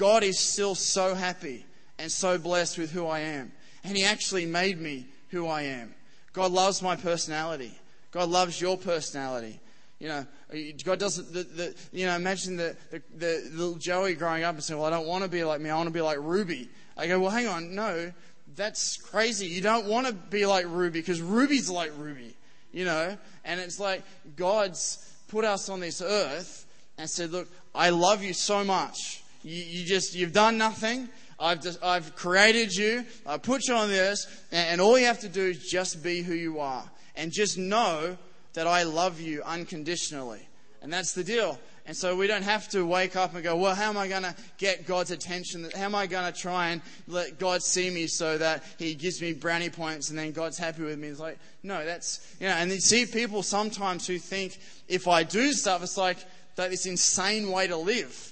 God 0.00 0.22
is 0.22 0.38
still 0.38 0.74
so 0.74 1.14
happy 1.14 1.66
and 1.98 2.10
so 2.10 2.38
blessed 2.38 2.78
with 2.78 2.90
who 2.90 3.06
I 3.06 3.20
am. 3.20 3.52
And 3.84 3.94
He 3.94 4.02
actually 4.02 4.46
made 4.46 4.80
me 4.80 5.04
who 5.28 5.46
I 5.46 5.62
am. 5.64 5.94
God 6.32 6.52
loves 6.52 6.80
my 6.80 6.96
personality. 6.96 7.78
God 8.10 8.30
loves 8.30 8.58
your 8.58 8.78
personality. 8.78 9.60
You 9.98 10.08
know, 10.08 10.26
God 10.84 10.98
doesn't, 10.98 11.30
the, 11.34 11.42
the, 11.42 11.74
you 11.92 12.06
know, 12.06 12.16
imagine 12.16 12.56
the, 12.56 12.74
the, 12.90 13.02
the 13.14 13.50
little 13.52 13.74
Joey 13.74 14.14
growing 14.14 14.42
up 14.42 14.54
and 14.54 14.64
saying, 14.64 14.80
well, 14.80 14.90
I 14.90 14.96
don't 14.96 15.06
want 15.06 15.22
to 15.24 15.28
be 15.28 15.44
like 15.44 15.60
me. 15.60 15.68
I 15.68 15.76
want 15.76 15.88
to 15.88 15.92
be 15.92 16.00
like 16.00 16.16
Ruby. 16.18 16.70
I 16.96 17.06
go, 17.06 17.20
well, 17.20 17.30
hang 17.30 17.46
on. 17.46 17.74
No, 17.74 18.10
that's 18.56 18.96
crazy. 18.96 19.48
You 19.48 19.60
don't 19.60 19.84
want 19.84 20.06
to 20.06 20.14
be 20.14 20.46
like 20.46 20.64
Ruby 20.66 21.00
because 21.00 21.20
Ruby's 21.20 21.68
like 21.68 21.92
Ruby, 21.98 22.34
you 22.72 22.86
know? 22.86 23.18
And 23.44 23.60
it's 23.60 23.78
like 23.78 24.02
God's 24.34 25.06
put 25.28 25.44
us 25.44 25.68
on 25.68 25.80
this 25.80 26.00
earth 26.00 26.64
and 26.96 27.08
said, 27.08 27.32
look, 27.32 27.48
I 27.74 27.90
love 27.90 28.22
you 28.22 28.32
so 28.32 28.64
much. 28.64 29.22
You, 29.42 29.62
you 29.62 29.86
just, 29.86 30.14
you've 30.14 30.32
done 30.32 30.58
nothing. 30.58 31.08
I've, 31.40 31.62
just, 31.62 31.82
I've 31.82 32.14
created 32.16 32.74
you, 32.74 33.04
I 33.24 33.38
put 33.38 33.66
you 33.66 33.74
on 33.74 33.88
this, 33.88 34.26
and, 34.52 34.72
and 34.72 34.80
all 34.80 34.98
you 34.98 35.06
have 35.06 35.20
to 35.20 35.28
do 35.28 35.46
is 35.46 35.66
just 35.66 36.02
be 36.02 36.20
who 36.20 36.34
you 36.34 36.60
are. 36.60 36.84
And 37.16 37.32
just 37.32 37.56
know 37.56 38.18
that 38.52 38.66
I 38.66 38.82
love 38.82 39.20
you 39.20 39.42
unconditionally. 39.44 40.46
And 40.82 40.92
that's 40.92 41.12
the 41.12 41.24
deal. 41.24 41.58
And 41.86 41.96
so 41.96 42.14
we 42.14 42.26
don't 42.26 42.42
have 42.42 42.68
to 42.68 42.84
wake 42.84 43.16
up 43.16 43.34
and 43.34 43.42
go, 43.42 43.56
well, 43.56 43.74
how 43.74 43.88
am 43.88 43.96
I 43.96 44.06
going 44.06 44.22
to 44.22 44.34
get 44.58 44.86
God's 44.86 45.10
attention? 45.10 45.68
How 45.74 45.86
am 45.86 45.94
I 45.94 46.06
going 46.06 46.30
to 46.30 46.38
try 46.38 46.68
and 46.68 46.82
let 47.08 47.38
God 47.38 47.62
see 47.62 47.90
me 47.90 48.06
so 48.06 48.38
that 48.38 48.62
He 48.78 48.94
gives 48.94 49.20
me 49.20 49.32
brownie 49.32 49.70
points 49.70 50.10
and 50.10 50.18
then 50.18 50.32
God's 50.32 50.58
happy 50.58 50.82
with 50.82 50.98
me? 50.98 51.08
It's 51.08 51.20
like, 51.20 51.38
no, 51.62 51.84
that's, 51.84 52.34
you 52.38 52.46
know, 52.46 52.54
and 52.54 52.70
you 52.70 52.80
see 52.80 53.06
people 53.06 53.42
sometimes 53.42 54.06
who 54.06 54.18
think 54.18 54.58
if 54.88 55.08
I 55.08 55.22
do 55.22 55.52
stuff, 55.52 55.82
it's 55.82 55.96
like 55.96 56.18
that 56.56 56.70
this 56.70 56.86
insane 56.86 57.50
way 57.50 57.66
to 57.66 57.76
live. 57.76 58.29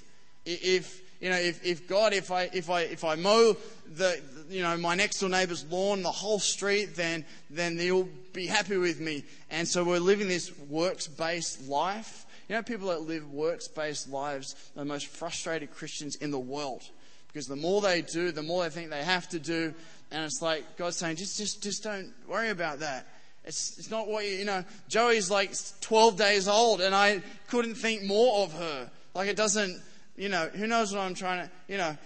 If, 0.49 1.01
you 1.21 1.29
know, 1.29 1.37
if, 1.37 1.63
if 1.65 1.87
God, 1.87 2.13
if 2.13 2.31
I, 2.31 2.49
if 2.53 2.69
I, 2.69 2.81
if 2.81 3.03
I 3.03 3.15
mow 3.15 3.55
the, 3.95 4.21
you 4.49 4.63
know, 4.63 4.75
my 4.77 4.95
next 4.95 5.19
door 5.19 5.29
neighbor's 5.29 5.65
lawn, 5.65 6.01
the 6.01 6.11
whole 6.11 6.39
street, 6.39 6.95
then, 6.95 7.25
then 7.49 7.77
they'll 7.77 8.09
be 8.33 8.47
happy 8.47 8.77
with 8.77 8.99
me. 8.99 9.23
And 9.51 9.67
so 9.67 9.83
we're 9.83 9.99
living 9.99 10.27
this 10.27 10.57
works 10.69 11.07
based 11.07 11.67
life. 11.67 12.25
You 12.47 12.55
know, 12.55 12.63
people 12.63 12.87
that 12.87 13.01
live 13.01 13.31
works 13.31 13.67
based 13.67 14.09
lives 14.09 14.55
are 14.75 14.79
the 14.79 14.85
most 14.85 15.07
frustrated 15.07 15.71
Christians 15.71 16.15
in 16.15 16.31
the 16.31 16.39
world. 16.39 16.83
Because 17.27 17.47
the 17.47 17.55
more 17.55 17.79
they 17.81 18.01
do, 18.01 18.31
the 18.31 18.41
more 18.41 18.63
they 18.63 18.69
think 18.69 18.89
they 18.89 19.03
have 19.03 19.29
to 19.29 19.39
do. 19.39 19.73
And 20.11 20.23
it's 20.23 20.41
like 20.41 20.77
God's 20.77 20.97
saying, 20.97 21.17
just, 21.17 21.37
just, 21.37 21.61
just 21.61 21.83
don't 21.83 22.11
worry 22.27 22.49
about 22.49 22.79
that. 22.79 23.05
It's, 23.45 23.77
it's 23.77 23.91
not 23.91 24.07
what 24.07 24.25
you, 24.25 24.31
you 24.31 24.45
know, 24.45 24.63
Joey's 24.87 25.29
like 25.29 25.53
12 25.81 26.17
days 26.17 26.47
old 26.47 26.81
and 26.81 26.95
I 26.95 27.21
couldn't 27.47 27.75
think 27.75 28.03
more 28.03 28.43
of 28.43 28.53
her. 28.53 28.89
Like 29.13 29.29
it 29.29 29.35
doesn't, 29.35 29.81
you 30.19 30.27
know, 30.27 30.49
who 30.53 30.67
knows 30.67 30.93
what 30.93 30.99
I'm 30.99 31.15
trying 31.15 31.47
to, 31.47 31.51
you 31.69 31.77
know, 31.77 31.97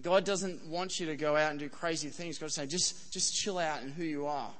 God 0.00 0.24
doesn't 0.24 0.64
want 0.68 1.00
you 1.00 1.06
to 1.06 1.16
go 1.16 1.36
out 1.36 1.50
and 1.50 1.58
do 1.58 1.68
crazy 1.68 2.08
things. 2.08 2.38
God's 2.38 2.54
saying, 2.54 2.68
just, 2.68 3.12
just 3.12 3.34
chill 3.34 3.58
out 3.58 3.82
in 3.82 3.90
who 3.90 4.04
you 4.04 4.26
are. 4.26 4.50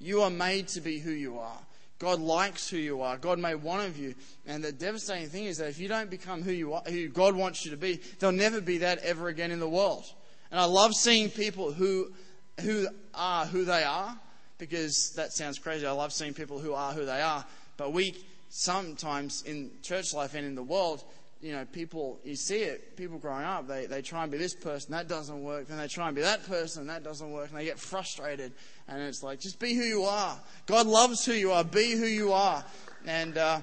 You 0.00 0.22
are 0.22 0.30
made 0.30 0.66
to 0.68 0.80
be 0.80 0.98
who 0.98 1.12
you 1.12 1.38
are. 1.38 1.58
God 2.00 2.20
likes 2.20 2.68
who 2.68 2.78
you 2.78 3.00
are. 3.02 3.16
God 3.16 3.38
made 3.38 3.56
one 3.56 3.80
of 3.80 3.96
you. 3.96 4.14
And 4.44 4.62
the 4.62 4.72
devastating 4.72 5.28
thing 5.28 5.44
is 5.44 5.58
that 5.58 5.68
if 5.68 5.78
you 5.78 5.86
don't 5.86 6.10
become 6.10 6.42
who 6.42 6.50
you 6.50 6.74
are, 6.74 6.82
who 6.82 7.08
God 7.08 7.36
wants 7.36 7.64
you 7.64 7.70
to 7.70 7.76
be, 7.76 8.00
there'll 8.18 8.34
never 8.34 8.60
be 8.60 8.78
that 8.78 8.98
ever 8.98 9.28
again 9.28 9.52
in 9.52 9.60
the 9.60 9.68
world. 9.68 10.04
And 10.50 10.58
I 10.58 10.64
love 10.64 10.94
seeing 10.94 11.30
people 11.30 11.72
who, 11.72 12.12
who 12.60 12.88
are 13.14 13.46
who 13.46 13.64
they 13.64 13.84
are 13.84 14.18
because 14.58 15.12
that 15.16 15.32
sounds 15.32 15.58
crazy. 15.58 15.86
I 15.86 15.92
love 15.92 16.12
seeing 16.12 16.34
people 16.34 16.58
who 16.58 16.74
are 16.74 16.92
who 16.92 17.06
they 17.06 17.22
are. 17.22 17.44
But 17.76 17.92
we 17.92 18.16
sometimes 18.48 19.42
in 19.42 19.70
church 19.82 20.14
life 20.14 20.34
and 20.34 20.46
in 20.46 20.54
the 20.54 20.62
world, 20.62 21.04
you 21.42 21.52
know, 21.52 21.64
people, 21.66 22.18
you 22.24 22.34
see 22.34 22.62
it, 22.62 22.96
people 22.96 23.18
growing 23.18 23.44
up, 23.44 23.68
they, 23.68 23.86
they 23.86 24.02
try 24.02 24.22
and 24.22 24.32
be 24.32 24.38
this 24.38 24.54
person, 24.54 24.92
that 24.92 25.06
doesn't 25.06 25.42
work. 25.42 25.68
Then 25.68 25.78
they 25.78 25.88
try 25.88 26.06
and 26.06 26.16
be 26.16 26.22
that 26.22 26.46
person, 26.46 26.86
that 26.86 27.04
doesn't 27.04 27.30
work. 27.30 27.50
And 27.50 27.58
they 27.58 27.64
get 27.64 27.78
frustrated. 27.78 28.52
And 28.88 29.02
it's 29.02 29.22
like, 29.22 29.40
just 29.40 29.58
be 29.58 29.74
who 29.74 29.82
you 29.82 30.04
are. 30.04 30.38
God 30.66 30.86
loves 30.86 31.24
who 31.24 31.32
you 31.32 31.52
are. 31.52 31.62
Be 31.62 31.92
who 31.92 32.06
you 32.06 32.32
are. 32.32 32.64
And 33.06 33.36
uh, 33.36 33.60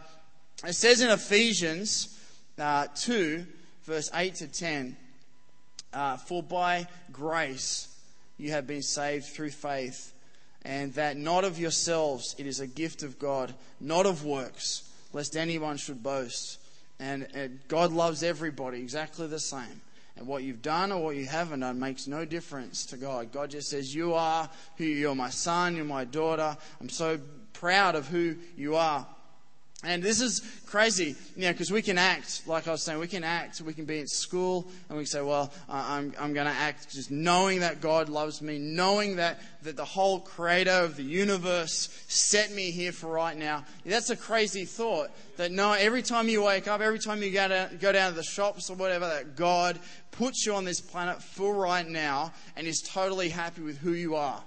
it 0.65 0.73
says 0.73 1.01
in 1.01 1.09
Ephesians 1.09 2.19
uh, 2.59 2.87
2, 2.95 3.45
verse 3.83 4.09
8 4.13 4.35
to 4.35 4.47
10, 4.47 4.95
uh, 5.93 6.17
For 6.17 6.43
by 6.43 6.87
grace 7.11 7.87
you 8.37 8.51
have 8.51 8.67
been 8.67 8.83
saved 8.83 9.25
through 9.25 9.51
faith, 9.51 10.13
and 10.63 10.93
that 10.93 11.17
not 11.17 11.43
of 11.43 11.59
yourselves, 11.59 12.35
it 12.37 12.45
is 12.45 12.59
a 12.59 12.67
gift 12.67 13.03
of 13.03 13.19
God, 13.19 13.53
not 13.81 14.05
of 14.05 14.23
works, 14.23 14.89
lest 15.11 15.35
anyone 15.35 15.77
should 15.77 16.01
boast. 16.01 16.59
And, 17.03 17.27
and 17.33 17.60
God 17.67 17.91
loves 17.91 18.24
everybody 18.24 18.79
exactly 18.79 19.27
the 19.27 19.39
same. 19.39 19.81
And 20.15 20.25
what 20.25 20.43
you've 20.43 20.62
done 20.62 20.89
or 20.89 21.03
what 21.03 21.17
you 21.17 21.25
haven't 21.25 21.60
done 21.60 21.77
makes 21.77 22.07
no 22.07 22.24
difference 22.24 22.86
to 22.88 22.98
God. 22.98 23.33
God 23.33 23.50
just 23.50 23.69
says, 23.69 23.93
You 23.93 24.13
are 24.13 24.50
who 24.77 24.86
you're 24.86 25.13
my 25.13 25.29
son, 25.29 25.75
you're 25.75 25.83
my 25.83 26.05
daughter. 26.05 26.55
I'm 26.79 26.88
so 26.88 27.19
proud 27.51 27.95
of 27.95 28.07
who 28.07 28.38
you 28.55 28.77
are. 28.77 29.05
And 29.85 30.01
this 30.01 30.21
is 30.21 30.41
crazy, 30.65 31.15
you 31.35 31.43
know, 31.43 31.51
because 31.51 31.69
we 31.69 31.81
can 31.81 31.97
act, 31.97 32.43
like 32.47 32.69
I 32.69 32.71
was 32.71 32.83
saying, 32.83 32.99
we 32.99 33.07
can 33.07 33.23
act, 33.23 33.59
we 33.59 33.73
can 33.73 33.83
be 33.83 33.99
at 33.99 34.07
school, 34.07 34.65
and 34.87 34.97
we 34.97 35.03
can 35.03 35.09
say, 35.09 35.21
well, 35.21 35.51
I'm, 35.67 36.13
I'm 36.17 36.33
going 36.33 36.47
to 36.47 36.53
act 36.53 36.89
just 36.89 37.11
knowing 37.11 37.59
that 37.59 37.81
God 37.81 38.07
loves 38.07 38.41
me, 38.41 38.59
knowing 38.59 39.17
that, 39.17 39.41
that 39.63 39.75
the 39.75 39.83
whole 39.83 40.21
creator 40.21 40.71
of 40.71 40.95
the 40.95 41.03
universe 41.03 41.89
set 42.07 42.51
me 42.51 42.71
here 42.71 42.93
for 42.93 43.07
right 43.07 43.35
now. 43.35 43.65
That's 43.85 44.09
a 44.09 44.15
crazy 44.15 44.63
thought, 44.63 45.11
that 45.35 45.51
no, 45.51 45.73
every 45.73 46.01
time 46.01 46.29
you 46.29 46.43
wake 46.43 46.69
up, 46.69 46.79
every 46.79 46.99
time 46.99 47.21
you 47.21 47.31
go 47.31 47.49
down, 47.49 47.77
go 47.81 47.91
down 47.91 48.11
to 48.11 48.15
the 48.15 48.23
shops 48.23 48.69
or 48.69 48.77
whatever, 48.77 49.07
that 49.07 49.35
God 49.35 49.79
puts 50.11 50.45
you 50.45 50.55
on 50.55 50.63
this 50.63 50.79
planet 50.79 51.21
for 51.21 51.53
right 51.55 51.87
now 51.87 52.31
and 52.55 52.67
is 52.67 52.81
totally 52.81 53.27
happy 53.27 53.61
with 53.63 53.79
who 53.79 53.91
you 53.91 54.15
are. 54.15 54.41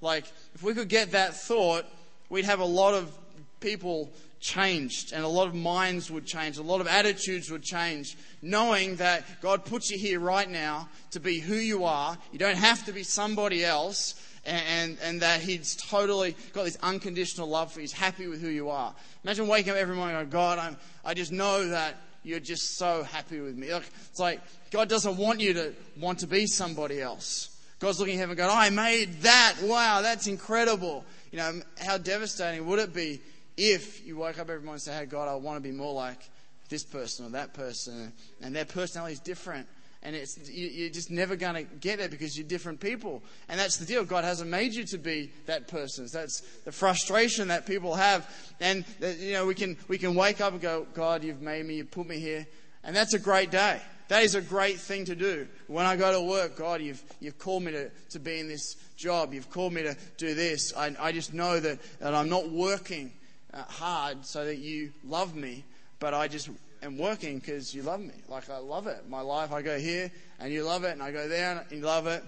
Like, 0.00 0.24
if 0.54 0.62
we 0.62 0.72
could 0.72 0.88
get 0.88 1.10
that 1.10 1.34
thought, 1.34 1.84
we'd 2.30 2.46
have 2.46 2.60
a 2.60 2.64
lot 2.64 2.94
of 2.94 3.12
people 3.60 4.10
changed 4.40 5.12
and 5.12 5.24
a 5.24 5.28
lot 5.28 5.48
of 5.48 5.54
minds 5.54 6.10
would 6.10 6.26
change, 6.26 6.58
a 6.58 6.62
lot 6.62 6.80
of 6.80 6.86
attitudes 6.86 7.50
would 7.50 7.62
change, 7.62 8.16
knowing 8.42 8.96
that 8.96 9.24
God 9.40 9.64
puts 9.64 9.90
you 9.90 9.98
here 9.98 10.20
right 10.20 10.48
now 10.48 10.88
to 11.10 11.20
be 11.20 11.40
who 11.40 11.54
you 11.54 11.84
are. 11.84 12.16
You 12.32 12.38
don't 12.38 12.56
have 12.56 12.84
to 12.86 12.92
be 12.92 13.02
somebody 13.02 13.64
else. 13.64 14.24
And, 14.46 14.64
and, 14.66 14.98
and 15.02 15.20
that 15.22 15.42
he's 15.42 15.76
totally 15.76 16.34
got 16.54 16.64
this 16.64 16.78
unconditional 16.82 17.48
love 17.48 17.70
for 17.70 17.80
you. 17.80 17.82
He's 17.82 17.92
happy 17.92 18.28
with 18.28 18.40
who 18.40 18.48
you 18.48 18.70
are. 18.70 18.94
Imagine 19.22 19.46
waking 19.46 19.72
up 19.72 19.76
every 19.76 19.94
morning 19.94 20.16
and 20.16 20.30
going, 20.30 20.56
God, 20.56 20.58
I'm, 20.58 20.76
I 21.04 21.12
just 21.12 21.32
know 21.32 21.68
that 21.68 21.96
you're 22.22 22.40
just 22.40 22.78
so 22.78 23.02
happy 23.02 23.40
with 23.40 23.58
me. 23.58 23.66
It's 23.66 24.18
like 24.18 24.40
God 24.70 24.88
doesn't 24.88 25.18
want 25.18 25.40
you 25.40 25.52
to 25.54 25.74
want 25.98 26.20
to 26.20 26.26
be 26.26 26.46
somebody 26.46 27.00
else. 27.00 27.54
God's 27.78 28.00
looking 28.00 28.14
at 28.14 28.20
heaven 28.20 28.36
going, 28.36 28.50
I 28.50 28.70
made 28.70 29.22
that. 29.22 29.56
Wow, 29.62 30.00
that's 30.02 30.26
incredible. 30.26 31.04
You 31.30 31.38
know, 31.38 31.60
how 31.78 31.98
devastating 31.98 32.66
would 32.66 32.78
it 32.78 32.94
be 32.94 33.20
if 33.58 34.06
you 34.06 34.16
woke 34.16 34.38
up 34.38 34.48
every 34.48 34.60
morning 34.60 34.74
and 34.74 34.82
say, 34.82 34.96
Hey, 34.96 35.06
God, 35.06 35.28
I 35.28 35.34
want 35.34 35.56
to 35.56 35.60
be 35.60 35.74
more 35.74 35.92
like 35.92 36.30
this 36.70 36.84
person 36.84 37.26
or 37.26 37.30
that 37.30 37.52
person, 37.52 38.12
and 38.40 38.54
their 38.54 38.64
personality 38.64 39.14
is 39.14 39.20
different. 39.20 39.66
And 40.00 40.14
it's, 40.14 40.48
you're 40.48 40.90
just 40.90 41.10
never 41.10 41.34
going 41.34 41.54
to 41.54 41.64
get 41.64 41.98
there 41.98 42.08
because 42.08 42.38
you're 42.38 42.46
different 42.46 42.78
people. 42.78 43.20
And 43.48 43.58
that's 43.58 43.78
the 43.78 43.84
deal. 43.84 44.04
God 44.04 44.22
hasn't 44.22 44.48
made 44.48 44.72
you 44.72 44.84
to 44.84 44.98
be 44.98 45.32
that 45.46 45.66
person. 45.66 46.06
That's 46.12 46.40
the 46.64 46.70
frustration 46.70 47.48
that 47.48 47.66
people 47.66 47.96
have. 47.96 48.30
And, 48.60 48.84
uh, 49.02 49.08
you 49.08 49.32
know, 49.32 49.44
we 49.44 49.56
can, 49.56 49.76
we 49.88 49.98
can 49.98 50.14
wake 50.14 50.40
up 50.40 50.52
and 50.52 50.62
go, 50.62 50.86
God, 50.94 51.24
you've 51.24 51.42
made 51.42 51.66
me, 51.66 51.74
you've 51.74 51.90
put 51.90 52.06
me 52.06 52.20
here. 52.20 52.46
And 52.84 52.94
that's 52.94 53.14
a 53.14 53.18
great 53.18 53.50
day. 53.50 53.82
That 54.06 54.22
is 54.22 54.36
a 54.36 54.40
great 54.40 54.78
thing 54.78 55.04
to 55.06 55.16
do. 55.16 55.48
When 55.66 55.84
I 55.84 55.96
go 55.96 56.12
to 56.12 56.22
work, 56.22 56.56
God, 56.56 56.80
you've, 56.80 57.02
you've 57.18 57.38
called 57.38 57.64
me 57.64 57.72
to, 57.72 57.90
to 58.10 58.20
be 58.20 58.38
in 58.38 58.46
this 58.46 58.76
job. 58.96 59.34
You've 59.34 59.50
called 59.50 59.72
me 59.72 59.82
to 59.82 59.96
do 60.16 60.32
this. 60.34 60.72
I, 60.76 60.94
I 61.00 61.10
just 61.10 61.34
know 61.34 61.58
that, 61.58 61.80
that 61.98 62.14
I'm 62.14 62.28
not 62.28 62.48
working 62.48 63.12
hard 63.54 64.24
so 64.24 64.44
that 64.44 64.58
you 64.58 64.92
love 65.04 65.34
me, 65.34 65.64
but 65.98 66.14
I 66.14 66.28
just 66.28 66.50
am 66.82 66.98
working 66.98 67.38
because 67.38 67.74
you 67.74 67.82
love 67.82 68.00
me. 68.00 68.14
Like 68.28 68.50
I 68.50 68.58
love 68.58 68.86
it. 68.86 69.08
My 69.08 69.20
life, 69.20 69.52
I 69.52 69.62
go 69.62 69.78
here 69.78 70.10
and 70.38 70.52
you 70.52 70.64
love 70.64 70.84
it, 70.84 70.92
and 70.92 71.02
I 71.02 71.12
go 71.12 71.28
there 71.28 71.52
and 71.52 71.78
you 71.80 71.84
love 71.84 72.06
it. 72.06 72.22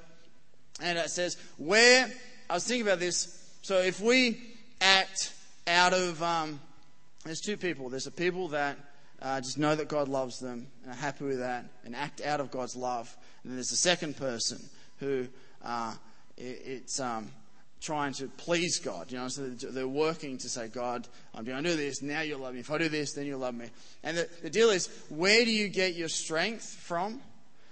And 0.82 0.98
it 0.98 1.10
says, 1.10 1.36
where, 1.58 2.10
I 2.48 2.54
was 2.54 2.66
thinking 2.66 2.86
about 2.86 2.98
this. 2.98 3.36
So 3.62 3.78
if 3.78 4.00
we 4.00 4.40
act 4.80 5.34
out 5.66 5.92
of, 5.92 6.22
um, 6.22 6.60
there's 7.24 7.40
two 7.40 7.56
people. 7.56 7.90
There's 7.90 8.04
the 8.04 8.10
people 8.10 8.48
that 8.48 8.78
uh, 9.20 9.40
just 9.40 9.58
know 9.58 9.74
that 9.74 9.88
God 9.88 10.08
loves 10.08 10.38
them 10.38 10.66
and 10.82 10.92
are 10.92 10.96
happy 10.96 11.24
with 11.26 11.40
that 11.40 11.66
and 11.84 11.94
act 11.94 12.22
out 12.22 12.40
of 12.40 12.50
God's 12.50 12.76
love. 12.76 13.14
And 13.42 13.50
then 13.50 13.56
there's 13.56 13.68
the 13.68 13.76
second 13.76 14.16
person 14.16 14.58
who 14.98 15.28
uh, 15.62 15.94
it, 16.36 16.62
it's 16.64 17.00
um, 17.00 17.30
trying 17.80 18.12
to 18.14 18.28
please 18.28 18.78
God. 18.78 19.10
You 19.10 19.18
know, 19.18 19.28
so 19.28 19.48
they're 19.48 19.88
working 19.88 20.38
to 20.38 20.48
say, 20.48 20.68
God, 20.68 21.08
I'm 21.34 21.44
going 21.44 21.62
to 21.62 21.70
do 21.70 21.76
this. 21.76 22.02
Now 22.02 22.20
you'll 22.20 22.40
love 22.40 22.54
me. 22.54 22.60
If 22.60 22.70
I 22.70 22.78
do 22.78 22.88
this, 22.88 23.12
then 23.12 23.26
you'll 23.26 23.40
love 23.40 23.54
me. 23.54 23.66
And 24.02 24.16
the, 24.16 24.28
the 24.42 24.50
deal 24.50 24.70
is, 24.70 24.88
where 25.08 25.44
do 25.44 25.50
you 25.50 25.68
get 25.68 25.94
your 25.94 26.08
strength 26.08 26.64
from? 26.64 27.20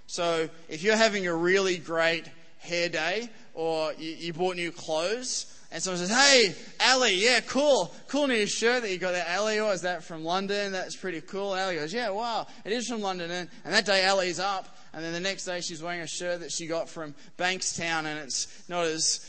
So 0.06 0.48
if 0.68 0.82
you're 0.82 0.96
having 0.96 1.26
a 1.26 1.34
really 1.34 1.76
great 1.76 2.26
hair 2.58 2.88
day 2.88 3.28
or 3.54 3.92
you, 3.98 4.10
you 4.12 4.32
bought 4.32 4.56
new 4.56 4.72
clothes 4.72 5.54
and 5.70 5.82
someone 5.82 5.98
says, 5.98 6.10
Hey, 6.10 6.54
Ali, 6.80 7.14
yeah, 7.14 7.40
cool. 7.40 7.94
Cool 8.08 8.28
new 8.28 8.46
shirt 8.46 8.82
that 8.82 8.90
you 8.90 8.96
got 8.96 9.12
there. 9.12 9.26
Ali, 9.28 9.58
or 9.58 9.64
oh, 9.64 9.72
is 9.72 9.82
that 9.82 10.02
from 10.02 10.24
London? 10.24 10.72
That's 10.72 10.96
pretty 10.96 11.20
cool. 11.20 11.52
Ali 11.52 11.76
goes, 11.76 11.92
Yeah, 11.92 12.08
wow, 12.08 12.46
it 12.64 12.72
is 12.72 12.88
from 12.88 13.02
London. 13.02 13.30
And, 13.30 13.50
and 13.64 13.74
that 13.74 13.84
day 13.84 14.06
Ali's 14.06 14.40
up. 14.40 14.74
And 14.94 15.04
then 15.04 15.12
the 15.12 15.20
next 15.20 15.44
day 15.44 15.60
she's 15.60 15.82
wearing 15.82 16.00
a 16.00 16.06
shirt 16.06 16.40
that 16.40 16.50
she 16.50 16.66
got 16.66 16.88
from 16.88 17.14
Bankstown 17.36 18.06
and 18.06 18.18
it's 18.18 18.64
not 18.68 18.86
as 18.86 19.20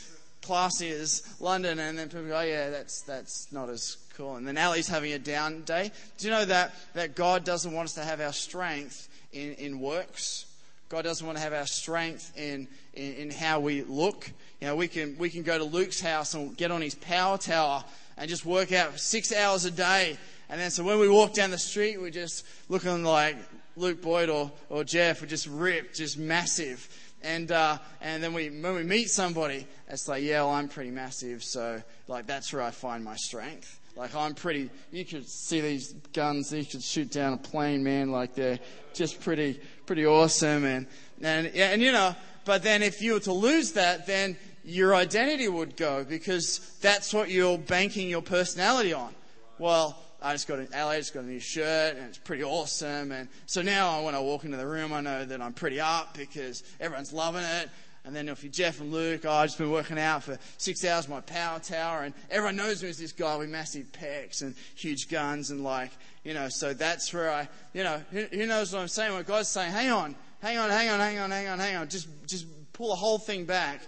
classy 0.42 0.90
as 0.90 1.22
London, 1.40 1.78
and 1.78 1.98
then 1.98 2.08
people 2.08 2.26
go, 2.26 2.38
oh, 2.38 2.42
yeah, 2.42 2.70
that's, 2.70 3.02
that's 3.02 3.50
not 3.52 3.68
as 3.68 3.96
cool. 4.16 4.36
And 4.36 4.46
then 4.46 4.58
Ali's 4.58 4.88
having 4.88 5.12
a 5.12 5.18
down 5.18 5.62
day. 5.62 5.90
Do 6.18 6.26
you 6.26 6.32
know 6.32 6.44
that, 6.44 6.74
that 6.94 7.14
God 7.14 7.44
doesn't 7.44 7.72
want 7.72 7.86
us 7.86 7.94
to 7.94 8.04
have 8.04 8.20
our 8.20 8.32
strength 8.32 9.08
in, 9.32 9.54
in 9.54 9.80
works? 9.80 10.46
God 10.88 11.02
doesn't 11.02 11.24
want 11.24 11.38
to 11.38 11.44
have 11.44 11.52
our 11.52 11.66
strength 11.66 12.36
in, 12.36 12.66
in, 12.94 13.14
in 13.14 13.30
how 13.30 13.60
we 13.60 13.82
look. 13.82 14.28
You 14.60 14.66
know, 14.66 14.76
we 14.76 14.88
can, 14.88 15.16
we 15.18 15.30
can 15.30 15.42
go 15.42 15.56
to 15.56 15.64
Luke's 15.64 16.00
house 16.00 16.34
and 16.34 16.56
get 16.56 16.70
on 16.70 16.82
his 16.82 16.96
power 16.96 17.38
tower 17.38 17.84
and 18.16 18.28
just 18.28 18.44
work 18.44 18.72
out 18.72 18.98
six 18.98 19.32
hours 19.32 19.64
a 19.64 19.70
day. 19.70 20.18
And 20.48 20.60
then 20.60 20.70
so 20.70 20.82
when 20.82 20.98
we 20.98 21.08
walk 21.08 21.32
down 21.32 21.50
the 21.52 21.58
street, 21.58 22.00
we're 22.00 22.10
just 22.10 22.44
looking 22.68 23.04
like 23.04 23.36
Luke 23.76 24.02
Boyd 24.02 24.28
or, 24.28 24.50
or 24.68 24.82
Jeff, 24.82 25.22
we're 25.22 25.28
just 25.28 25.46
ripped, 25.46 25.94
just 25.94 26.18
massive. 26.18 26.88
And, 27.22 27.52
uh, 27.52 27.78
and 28.00 28.22
then 28.22 28.32
we, 28.32 28.48
when 28.48 28.74
we 28.74 28.82
meet 28.82 29.10
somebody, 29.10 29.66
it's 29.88 30.08
like, 30.08 30.22
yeah, 30.22 30.42
well, 30.42 30.52
I'm 30.52 30.68
pretty 30.68 30.90
massive, 30.90 31.44
so 31.44 31.82
like 32.08 32.26
that's 32.26 32.52
where 32.52 32.62
I 32.62 32.70
find 32.70 33.04
my 33.04 33.16
strength. 33.16 33.78
Like 33.96 34.14
I'm 34.14 34.34
pretty, 34.34 34.70
you 34.90 35.04
could 35.04 35.28
see 35.28 35.60
these 35.60 35.92
guns, 36.12 36.52
you 36.52 36.64
could 36.64 36.82
shoot 36.82 37.10
down 37.10 37.34
a 37.34 37.36
plane, 37.36 37.82
man, 37.84 38.10
like 38.10 38.34
they're 38.34 38.58
just 38.94 39.20
pretty, 39.20 39.60
pretty 39.84 40.06
awesome. 40.06 40.64
And, 40.64 40.86
and, 41.20 41.48
and 41.48 41.82
you 41.82 41.92
know, 41.92 42.14
but 42.44 42.62
then 42.62 42.82
if 42.82 43.02
you 43.02 43.14
were 43.14 43.20
to 43.20 43.32
lose 43.32 43.72
that, 43.72 44.06
then 44.06 44.36
your 44.64 44.94
identity 44.94 45.48
would 45.48 45.76
go 45.76 46.04
because 46.04 46.58
that's 46.80 47.12
what 47.12 47.30
you're 47.30 47.58
banking 47.58 48.08
your 48.08 48.22
personality 48.22 48.92
on. 48.92 49.14
Well, 49.58 49.98
I 50.22 50.32
just 50.32 50.46
got 50.46 50.58
an 50.58 50.68
LA 50.72 50.96
just 50.96 51.14
got 51.14 51.24
a 51.24 51.26
new 51.26 51.40
shirt 51.40 51.96
and 51.96 52.06
it's 52.06 52.18
pretty 52.18 52.44
awesome. 52.44 53.12
And 53.12 53.28
so 53.46 53.62
now 53.62 54.04
when 54.04 54.14
I 54.14 54.20
walk 54.20 54.44
into 54.44 54.56
the 54.56 54.66
room, 54.66 54.92
I 54.92 55.00
know 55.00 55.24
that 55.24 55.40
I'm 55.40 55.52
pretty 55.52 55.80
up 55.80 56.16
because 56.16 56.62
everyone's 56.78 57.12
loving 57.12 57.42
it. 57.42 57.70
And 58.04 58.16
then 58.16 58.28
if 58.28 58.42
you're 58.42 58.52
Jeff 58.52 58.80
and 58.80 58.92
Luke, 58.92 59.22
oh, 59.24 59.30
I've 59.30 59.48
just 59.48 59.58
been 59.58 59.70
working 59.70 59.98
out 59.98 60.22
for 60.22 60.38
six 60.56 60.84
hours 60.84 61.06
my 61.06 61.20
power 61.20 61.58
tower, 61.58 62.02
and 62.02 62.14
everyone 62.30 62.56
knows 62.56 62.82
me 62.82 62.88
as 62.88 62.98
this 62.98 63.12
guy 63.12 63.36
with 63.36 63.50
massive 63.50 63.92
pecs 63.92 64.40
and 64.40 64.54
huge 64.74 65.10
guns, 65.10 65.50
and 65.50 65.62
like, 65.62 65.90
you 66.24 66.32
know, 66.32 66.48
so 66.48 66.72
that's 66.72 67.12
where 67.12 67.30
I, 67.30 67.48
you 67.74 67.84
know, 67.84 68.00
who, 68.10 68.24
who 68.32 68.46
knows 68.46 68.72
what 68.72 68.80
I'm 68.80 68.88
saying? 68.88 69.12
When 69.12 69.22
God's 69.24 69.48
saying, 69.48 69.72
hang 69.72 69.90
on, 69.90 70.16
hang 70.40 70.56
on, 70.56 70.70
hang 70.70 70.88
on, 70.88 70.98
hang 70.98 71.18
on, 71.18 71.30
hang 71.30 71.48
on, 71.48 71.58
hang 71.58 71.76
on, 71.76 71.88
just, 71.88 72.08
just 72.26 72.46
pull 72.72 72.88
the 72.88 72.94
whole 72.94 73.18
thing 73.18 73.44
back. 73.44 73.82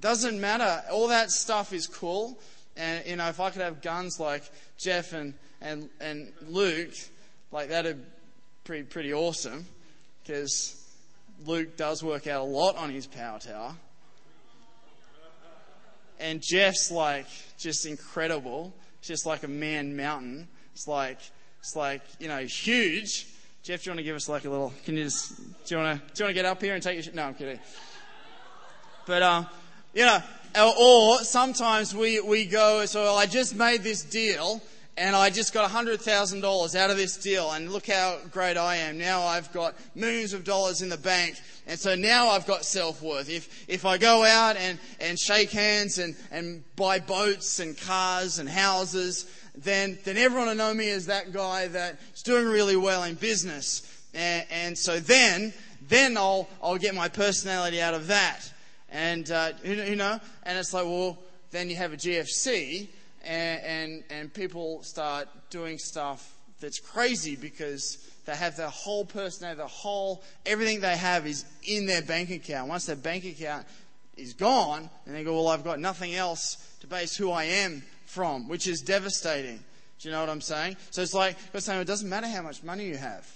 Doesn't 0.00 0.40
matter. 0.40 0.82
All 0.90 1.08
that 1.08 1.30
stuff 1.30 1.74
is 1.74 1.86
cool. 1.86 2.38
And, 2.76 3.04
you 3.06 3.16
know, 3.16 3.28
if 3.28 3.38
I 3.38 3.50
could 3.50 3.60
have 3.60 3.82
guns 3.82 4.18
like 4.18 4.44
Jeff 4.78 5.12
and, 5.12 5.34
and, 5.60 5.88
and 6.00 6.32
Luke, 6.48 6.94
like 7.50 7.68
that'd 7.68 8.04
pretty, 8.64 8.84
pretty 8.84 9.12
awesome. 9.12 9.66
Because 10.22 10.76
Luke 11.46 11.76
does 11.76 12.02
work 12.02 12.26
out 12.26 12.42
a 12.42 12.44
lot 12.44 12.76
on 12.76 12.90
his 12.90 13.06
power 13.06 13.38
tower. 13.38 13.74
And 16.20 16.42
Jeff's 16.42 16.90
like 16.90 17.26
just 17.58 17.86
incredible. 17.86 18.74
It's 18.98 19.08
just 19.08 19.24
like 19.26 19.44
a 19.44 19.48
man 19.48 19.96
mountain. 19.96 20.48
It's 20.74 20.86
like, 20.86 21.18
it's 21.60 21.76
like, 21.76 22.02
you 22.18 22.28
know, 22.28 22.38
huge. 22.38 23.26
Jeff, 23.62 23.82
do 23.82 23.88
you 23.88 23.92
want 23.92 23.98
to 23.98 24.04
give 24.04 24.16
us 24.16 24.28
like 24.28 24.44
a 24.44 24.50
little, 24.50 24.72
can 24.84 24.96
you 24.96 25.04
just, 25.04 25.36
do 25.66 25.74
you 25.74 25.80
want 25.80 26.00
to, 26.00 26.14
do 26.14 26.22
you 26.22 26.24
want 26.24 26.30
to 26.30 26.34
get 26.34 26.44
up 26.44 26.60
here 26.60 26.74
and 26.74 26.82
take 26.82 27.04
your, 27.04 27.14
no, 27.14 27.24
I'm 27.24 27.34
kidding. 27.34 27.60
But, 29.06 29.22
um, 29.22 29.46
you 29.94 30.04
know, 30.04 30.20
or 30.78 31.18
sometimes 31.18 31.94
we, 31.94 32.20
we 32.20 32.44
go, 32.46 32.84
so 32.86 33.14
I 33.14 33.26
just 33.26 33.54
made 33.54 33.82
this 33.82 34.02
deal 34.02 34.60
and 34.98 35.14
I 35.14 35.30
just 35.30 35.54
got 35.54 35.70
$100,000 35.70 36.74
out 36.74 36.90
of 36.90 36.96
this 36.96 37.16
deal, 37.16 37.52
and 37.52 37.70
look 37.72 37.86
how 37.86 38.18
great 38.32 38.56
I 38.56 38.76
am. 38.76 38.98
Now 38.98 39.22
I've 39.22 39.52
got 39.52 39.76
millions 39.94 40.32
of 40.32 40.42
dollars 40.42 40.82
in 40.82 40.88
the 40.88 40.96
bank, 40.96 41.36
and 41.66 41.78
so 41.78 41.94
now 41.94 42.28
I've 42.28 42.46
got 42.46 42.64
self 42.64 43.00
worth. 43.00 43.30
If, 43.30 43.64
if 43.68 43.84
I 43.84 43.96
go 43.96 44.24
out 44.24 44.56
and, 44.56 44.78
and 45.00 45.18
shake 45.18 45.52
hands 45.52 45.98
and, 45.98 46.16
and 46.32 46.64
buy 46.74 46.98
boats 46.98 47.60
and 47.60 47.78
cars 47.78 48.40
and 48.40 48.48
houses, 48.48 49.26
then, 49.54 49.98
then 50.04 50.16
everyone 50.16 50.48
will 50.48 50.54
know 50.56 50.74
me 50.74 50.90
as 50.90 51.06
that 51.06 51.32
guy 51.32 51.68
that's 51.68 52.22
doing 52.22 52.46
really 52.46 52.76
well 52.76 53.04
in 53.04 53.14
business. 53.14 53.82
And, 54.14 54.46
and 54.50 54.78
so 54.78 54.98
then, 54.98 55.52
then 55.88 56.16
I'll, 56.16 56.48
I'll 56.60 56.78
get 56.78 56.94
my 56.94 57.08
personality 57.08 57.80
out 57.80 57.94
of 57.94 58.08
that. 58.08 58.52
And, 58.90 59.30
uh, 59.30 59.52
you 59.62 59.96
know, 59.96 60.18
and 60.42 60.58
it's 60.58 60.74
like, 60.74 60.84
well, 60.84 61.18
then 61.50 61.70
you 61.70 61.76
have 61.76 61.92
a 61.92 61.96
GFC, 61.96 62.88
and, 63.24 63.62
and, 63.62 64.04
and 64.10 64.34
people 64.34 64.82
start 64.82 65.28
doing 65.50 65.78
stuff 65.78 66.34
that's 66.60 66.80
crazy 66.80 67.36
because 67.36 67.98
they 68.26 68.34
have 68.34 68.56
their 68.56 68.68
whole 68.68 69.04
personality, 69.04 69.58
their 69.58 69.66
whole, 69.66 70.22
everything 70.44 70.80
they 70.80 70.96
have 70.96 71.26
is 71.26 71.44
in 71.66 71.86
their 71.86 72.02
bank 72.02 72.30
account. 72.30 72.68
Once 72.68 72.86
their 72.86 72.96
bank 72.96 73.24
account 73.24 73.66
is 74.16 74.34
gone, 74.34 74.90
and 75.06 75.14
they 75.14 75.24
go, 75.24 75.34
well, 75.34 75.48
I've 75.48 75.64
got 75.64 75.78
nothing 75.78 76.14
else 76.14 76.56
to 76.80 76.86
base 76.86 77.16
who 77.16 77.30
I 77.30 77.44
am 77.44 77.82
from, 78.06 78.48
which 78.48 78.66
is 78.66 78.80
devastating. 78.80 79.60
Do 80.00 80.08
you 80.08 80.12
know 80.12 80.20
what 80.20 80.28
I'm 80.28 80.40
saying? 80.40 80.76
So 80.90 81.02
it's 81.02 81.14
like, 81.14 81.36
God's 81.52 81.64
saying, 81.64 81.80
it 81.80 81.86
doesn't 81.86 82.08
matter 82.08 82.28
how 82.28 82.42
much 82.42 82.62
money 82.62 82.86
you 82.86 82.96
have. 82.96 83.26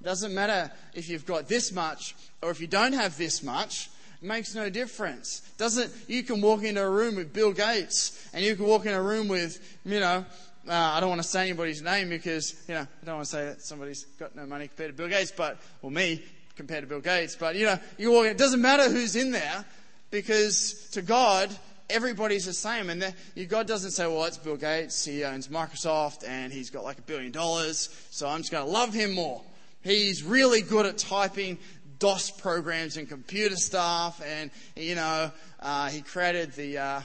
It 0.00 0.04
doesn't 0.04 0.34
matter 0.34 0.72
if 0.94 1.08
you've 1.08 1.26
got 1.26 1.48
this 1.48 1.72
much 1.72 2.14
or 2.42 2.50
if 2.50 2.60
you 2.60 2.66
don't 2.66 2.92
have 2.92 3.16
this 3.16 3.42
much 3.42 3.88
makes 4.22 4.54
no 4.54 4.70
difference. 4.70 5.40
Doesn't 5.58 5.92
you 6.08 6.22
can 6.22 6.40
walk 6.40 6.62
into 6.62 6.82
a 6.82 6.90
room 6.90 7.16
with 7.16 7.32
Bill 7.32 7.52
Gates 7.52 8.28
and 8.32 8.44
you 8.44 8.56
can 8.56 8.66
walk 8.66 8.86
in 8.86 8.94
a 8.94 9.02
room 9.02 9.28
with 9.28 9.58
you 9.84 10.00
know 10.00 10.24
uh, 10.68 10.72
I 10.72 11.00
don't 11.00 11.08
want 11.08 11.22
to 11.22 11.28
say 11.28 11.42
anybody's 11.42 11.82
name 11.82 12.08
because 12.08 12.54
you 12.68 12.74
know 12.74 12.82
I 12.82 13.04
don't 13.04 13.16
want 13.16 13.26
to 13.26 13.30
say 13.30 13.44
that 13.46 13.62
somebody's 13.62 14.04
got 14.18 14.36
no 14.36 14.46
money 14.46 14.68
compared 14.68 14.90
to 14.90 14.96
Bill 14.96 15.08
Gates, 15.08 15.32
but 15.36 15.58
or 15.82 15.90
me 15.90 16.22
compared 16.56 16.82
to 16.82 16.88
Bill 16.88 17.00
Gates. 17.00 17.36
But 17.36 17.56
you 17.56 17.66
know 17.66 17.78
you 17.98 18.12
walk. 18.12 18.26
in, 18.26 18.30
It 18.32 18.38
doesn't 18.38 18.62
matter 18.62 18.88
who's 18.88 19.16
in 19.16 19.32
there 19.32 19.64
because 20.10 20.88
to 20.92 21.02
God 21.02 21.50
everybody's 21.92 22.46
the 22.46 22.52
same. 22.52 22.90
And 22.90 23.02
the, 23.02 23.46
God 23.46 23.66
doesn't 23.66 23.92
say, 23.92 24.06
well, 24.06 24.24
it's 24.24 24.38
Bill 24.38 24.56
Gates. 24.56 25.04
He 25.04 25.24
owns 25.24 25.48
Microsoft 25.48 26.26
and 26.26 26.52
he's 26.52 26.70
got 26.70 26.84
like 26.84 26.98
a 26.98 27.02
billion 27.02 27.32
dollars. 27.32 27.88
So 28.10 28.28
I'm 28.28 28.38
just 28.38 28.50
going 28.50 28.64
to 28.64 28.70
love 28.70 28.94
him 28.94 29.12
more. 29.12 29.42
He's 29.82 30.22
really 30.22 30.62
good 30.62 30.86
at 30.86 30.98
typing 30.98 31.58
DOS 32.02 32.32
programs 32.32 32.96
and 32.96 33.08
computer 33.08 33.54
stuff, 33.54 34.20
and 34.26 34.50
you 34.74 34.96
know, 34.96 35.30
uh, 35.60 35.88
he 35.88 36.02
created 36.02 36.50
the, 36.54 36.76
uh, 36.76 37.00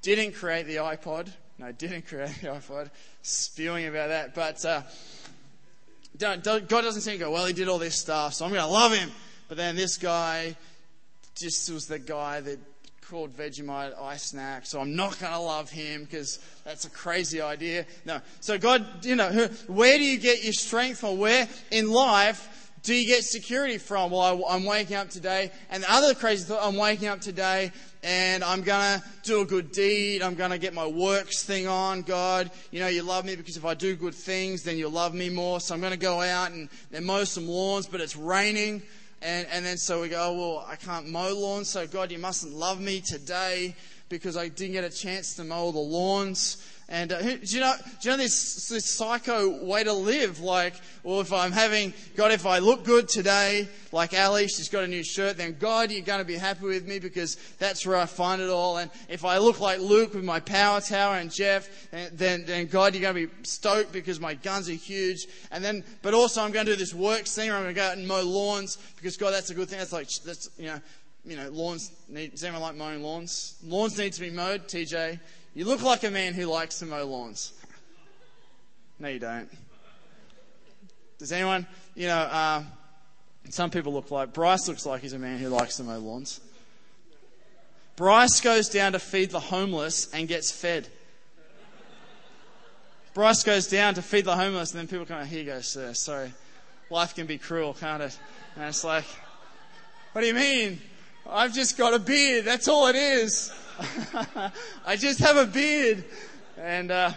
didn't 0.00 0.32
create 0.32 0.66
the 0.66 0.76
iPod. 0.76 1.28
No, 1.58 1.70
didn't 1.70 2.06
create 2.08 2.34
the 2.40 2.48
iPod. 2.48 2.88
Spewing 3.20 3.86
about 3.86 4.08
that, 4.08 4.34
but 4.34 4.64
uh, 4.64 4.80
don't, 6.16 6.42
don't, 6.42 6.66
God 6.66 6.80
doesn't 6.80 7.02
seem 7.02 7.12
to 7.12 7.18
go. 7.18 7.30
Well, 7.30 7.44
he 7.44 7.52
did 7.52 7.68
all 7.68 7.78
this 7.78 8.00
stuff, 8.00 8.32
so 8.32 8.46
I'm 8.46 8.50
going 8.50 8.62
to 8.62 8.68
love 8.68 8.94
him. 8.94 9.10
But 9.48 9.58
then 9.58 9.76
this 9.76 9.98
guy 9.98 10.56
just 11.36 11.70
was 11.70 11.86
the 11.86 11.98
guy 11.98 12.40
that 12.40 12.58
called 13.02 13.36
Vegemite 13.36 13.98
iSnack, 13.98 14.66
so 14.66 14.80
I'm 14.80 14.96
not 14.96 15.18
going 15.18 15.32
to 15.32 15.40
love 15.40 15.68
him 15.68 16.04
because 16.04 16.38
that's 16.64 16.86
a 16.86 16.90
crazy 16.90 17.42
idea. 17.42 17.84
No. 18.06 18.22
So 18.40 18.56
God, 18.56 19.04
you 19.04 19.14
know, 19.14 19.30
where 19.66 19.98
do 19.98 20.04
you 20.04 20.18
get 20.18 20.42
your 20.42 20.54
strength 20.54 21.00
from? 21.00 21.18
Where 21.18 21.46
in 21.70 21.90
life 21.90 22.57
do 22.82 22.94
you 22.94 23.06
get 23.06 23.24
security 23.24 23.78
from? 23.78 24.10
Well, 24.10 24.44
I, 24.48 24.54
am 24.54 24.64
waking 24.64 24.96
up 24.96 25.10
today, 25.10 25.50
and 25.70 25.82
the 25.82 25.92
other 25.92 26.14
crazy 26.14 26.44
thought, 26.44 26.60
I'm 26.62 26.76
waking 26.76 27.08
up 27.08 27.20
today 27.20 27.72
and 28.02 28.44
I'm 28.44 28.62
going 28.62 29.00
to 29.00 29.04
do 29.24 29.40
a 29.40 29.44
good 29.44 29.72
deed. 29.72 30.22
I'm 30.22 30.34
going 30.34 30.50
to 30.50 30.58
get 30.58 30.72
my 30.72 30.86
works 30.86 31.42
thing 31.42 31.66
on. 31.66 32.02
God, 32.02 32.50
you 32.70 32.80
know, 32.80 32.86
you 32.86 33.02
love 33.02 33.24
me 33.24 33.34
because 33.36 33.56
if 33.56 33.64
I 33.64 33.74
do 33.74 33.96
good 33.96 34.14
things, 34.14 34.62
then 34.62 34.78
you'll 34.78 34.92
love 34.92 35.14
me 35.14 35.28
more. 35.28 35.60
So 35.60 35.74
I'm 35.74 35.80
going 35.80 35.92
to 35.92 35.98
go 35.98 36.20
out 36.20 36.52
and, 36.52 36.68
and 36.92 37.04
mow 37.04 37.24
some 37.24 37.48
lawns, 37.48 37.86
but 37.86 38.00
it's 38.00 38.16
raining. 38.16 38.82
And, 39.20 39.48
and 39.50 39.64
then 39.64 39.76
so 39.78 40.02
we 40.02 40.08
go, 40.10 40.30
oh, 40.30 40.38
well, 40.38 40.66
I 40.68 40.76
can't 40.76 41.08
mow 41.08 41.34
lawns. 41.34 41.68
So 41.70 41.86
God, 41.86 42.12
you 42.12 42.18
mustn't 42.18 42.54
love 42.54 42.80
me 42.80 43.00
today 43.00 43.74
because 44.08 44.36
I 44.36 44.48
didn't 44.48 44.72
get 44.72 44.84
a 44.84 44.90
chance 44.90 45.34
to 45.36 45.44
mow 45.44 45.72
the 45.72 45.78
lawns. 45.78 46.64
And 46.90 47.12
uh, 47.12 47.20
do 47.20 47.38
you 47.42 47.60
know, 47.60 47.74
do 48.00 48.08
you 48.08 48.16
know 48.16 48.22
this, 48.22 48.68
this 48.68 48.86
psycho 48.86 49.62
way 49.62 49.84
to 49.84 49.92
live? 49.92 50.40
Like, 50.40 50.72
well, 51.02 51.20
if 51.20 51.34
I'm 51.34 51.52
having, 51.52 51.92
God, 52.16 52.32
if 52.32 52.46
I 52.46 52.60
look 52.60 52.84
good 52.84 53.08
today, 53.08 53.68
like 53.92 54.14
Ali, 54.14 54.48
she's 54.48 54.70
got 54.70 54.84
a 54.84 54.86
new 54.86 55.04
shirt, 55.04 55.36
then 55.36 55.56
God, 55.58 55.90
you're 55.90 56.00
going 56.00 56.20
to 56.20 56.24
be 56.24 56.36
happy 56.36 56.64
with 56.64 56.88
me 56.88 56.98
because 56.98 57.36
that's 57.58 57.84
where 57.84 57.98
I 57.98 58.06
find 58.06 58.40
it 58.40 58.48
all. 58.48 58.78
And 58.78 58.90
if 59.10 59.26
I 59.26 59.36
look 59.36 59.60
like 59.60 59.80
Luke 59.80 60.14
with 60.14 60.24
my 60.24 60.40
power 60.40 60.80
tower 60.80 61.16
and 61.16 61.30
Jeff, 61.30 61.68
then, 61.90 62.46
then 62.46 62.66
God, 62.68 62.94
you're 62.94 63.02
going 63.02 63.26
to 63.26 63.34
be 63.34 63.44
stoked 63.44 63.92
because 63.92 64.18
my 64.18 64.32
guns 64.32 64.70
are 64.70 64.72
huge. 64.72 65.26
And 65.50 65.62
then, 65.62 65.84
but 66.00 66.14
also 66.14 66.40
I'm 66.40 66.52
going 66.52 66.64
to 66.64 66.72
do 66.72 66.76
this 66.76 66.94
works 66.94 67.34
thing 67.34 67.50
where 67.50 67.58
I'm 67.58 67.64
going 67.64 67.74
to 67.74 67.80
go 67.80 67.86
out 67.86 67.98
and 67.98 68.08
mow 68.08 68.22
lawns 68.22 68.78
because 68.96 69.18
God, 69.18 69.34
that's 69.34 69.50
a 69.50 69.54
good 69.54 69.68
thing. 69.68 69.78
That's 69.78 69.92
like, 69.92 70.08
that's, 70.24 70.48
you 70.56 70.68
know, 70.68 70.80
you 71.26 71.36
know, 71.36 71.50
lawns 71.50 71.92
need, 72.08 72.30
does 72.30 72.44
anyone 72.44 72.62
like 72.62 72.76
mowing 72.76 73.02
lawns? 73.02 73.56
Lawns 73.62 73.98
need 73.98 74.14
to 74.14 74.20
be 74.22 74.30
mowed, 74.30 74.66
TJ. 74.68 75.20
You 75.58 75.64
look 75.64 75.82
like 75.82 76.04
a 76.04 76.10
man 76.12 76.34
who 76.34 76.46
likes 76.46 76.78
to 76.78 76.86
mow 76.86 77.04
lawns. 77.04 77.52
No, 79.00 79.08
you 79.08 79.18
don't. 79.18 79.50
Does 81.18 81.32
anyone, 81.32 81.66
you 81.96 82.06
know, 82.06 82.14
uh, 82.14 82.62
some 83.50 83.68
people 83.68 83.92
look 83.92 84.12
like, 84.12 84.32
Bryce 84.32 84.68
looks 84.68 84.86
like 84.86 85.02
he's 85.02 85.14
a 85.14 85.18
man 85.18 85.40
who 85.40 85.48
likes 85.48 85.78
to 85.78 85.82
mow 85.82 85.98
lawns. 85.98 86.40
Bryce 87.96 88.40
goes 88.40 88.68
down 88.68 88.92
to 88.92 89.00
feed 89.00 89.30
the 89.30 89.40
homeless 89.40 90.14
and 90.14 90.28
gets 90.28 90.52
fed. 90.52 90.86
Bryce 93.12 93.42
goes 93.42 93.66
down 93.66 93.94
to 93.94 94.02
feed 94.02 94.26
the 94.26 94.36
homeless, 94.36 94.70
and 94.70 94.78
then 94.78 94.86
people 94.86 95.06
come, 95.06 95.18
out, 95.18 95.26
here 95.26 95.40
you 95.40 95.44
go, 95.44 95.60
sir. 95.60 95.92
Sorry. 95.92 96.32
Life 96.88 97.16
can 97.16 97.26
be 97.26 97.36
cruel, 97.36 97.74
can't 97.74 98.04
it? 98.04 98.16
And 98.54 98.64
it's 98.66 98.84
like, 98.84 99.06
what 100.12 100.20
do 100.20 100.28
you 100.28 100.34
mean? 100.34 100.80
I've 101.28 101.52
just 101.52 101.76
got 101.76 101.94
a 101.94 101.98
beard. 101.98 102.44
That's 102.44 102.68
all 102.68 102.86
it 102.86 102.94
is. 102.94 103.52
I 104.86 104.96
just 104.96 105.20
have 105.20 105.36
a 105.36 105.46
beard. 105.46 106.04
And 106.56 106.90
uh, 106.90 107.12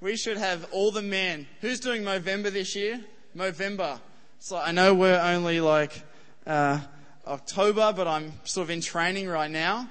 we 0.00 0.16
should 0.16 0.36
have 0.36 0.68
all 0.72 0.92
the 0.92 1.02
men. 1.02 1.46
Who's 1.60 1.80
doing 1.80 2.02
Movember 2.02 2.52
this 2.52 2.76
year? 2.76 3.00
Movember. 3.36 3.98
So 4.38 4.56
I 4.56 4.72
know 4.72 4.94
we're 4.94 5.20
only 5.20 5.60
like 5.60 6.02
uh, 6.46 6.80
October, 7.26 7.92
but 7.94 8.06
I'm 8.06 8.32
sort 8.44 8.66
of 8.66 8.70
in 8.70 8.80
training 8.80 9.28
right 9.28 9.50
now 9.50 9.88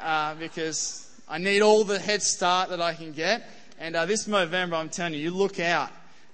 uh, 0.00 0.34
because 0.34 1.10
I 1.28 1.38
need 1.38 1.60
all 1.60 1.84
the 1.84 1.98
head 1.98 2.22
start 2.22 2.70
that 2.70 2.80
I 2.80 2.94
can 2.94 3.12
get. 3.12 3.48
And 3.78 3.94
uh, 3.94 4.06
this 4.06 4.26
Movember, 4.26 4.74
I'm 4.74 4.88
telling 4.88 5.14
you, 5.14 5.20
you 5.20 5.30
look 5.30 5.60
out 5.60 5.90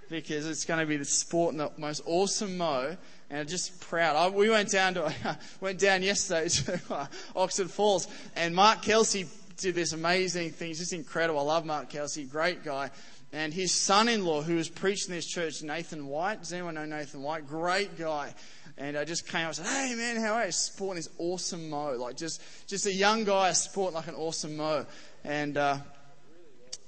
because 0.09 0.47
it's 0.47 0.65
going 0.65 0.79
to 0.79 0.87
be 0.87 0.97
the 0.97 1.05
sport 1.05 1.53
and 1.53 1.61
the 1.61 1.73
most 1.77 2.03
awesome 2.07 2.59
mo. 2.59 2.97
And 3.33 3.49
just 3.49 3.81
proud. 3.81 4.15
I, 4.15 4.29
we 4.29 4.51
went 4.51 4.71
down 4.71 4.93
to 4.95 5.39
went 5.63 5.79
down 5.79 6.03
yesterday 6.03 6.49
to 6.49 7.09
Oxford 7.37 7.71
Falls, 7.71 8.07
and 8.37 8.55
Mark 8.55 8.83
Kelsey 8.83 9.27
did 9.57 9.75
this 9.75 9.95
amazing 9.95 10.51
thing. 10.51 10.71
It's 10.71 10.81
just 10.81 10.93
incredible. 10.93 11.41
I 11.41 11.45
love 11.45 11.65
Mark 11.65 11.89
Kelsey, 11.89 12.25
great 12.25 12.63
guy. 12.63 12.91
And 13.33 13.55
his 13.55 13.73
son-in-law, 13.73 14.43
who 14.43 14.57
was 14.57 14.69
preaching 14.69 15.15
this 15.15 15.27
church, 15.27 15.63
Nathan 15.63 16.09
White. 16.09 16.41
Does 16.41 16.53
anyone 16.53 16.75
know 16.75 16.85
Nathan 16.85 17.23
White? 17.23 17.47
Great 17.49 17.97
guy. 17.97 18.35
And 18.77 18.99
I 18.99 19.07
just 19.07 19.27
came 19.27 19.43
up 19.43 19.47
and 19.49 19.57
said, 19.57 19.67
"Hey 19.67 19.95
man, 19.95 20.17
how 20.17 20.35
are 20.35 20.45
you?" 20.45 20.53
Sporting 20.53 20.97
this 20.97 21.09
awesome 21.17 21.71
mo, 21.71 21.93
like 21.93 22.19
just 22.19 22.43
just 22.67 22.85
a 22.85 22.93
young 22.93 23.25
guy 23.25 23.53
sporting 23.53 23.95
like 23.95 24.09
an 24.09 24.15
awesome 24.15 24.59
mo, 24.59 24.85
and 25.25 25.57
uh, 25.57 25.79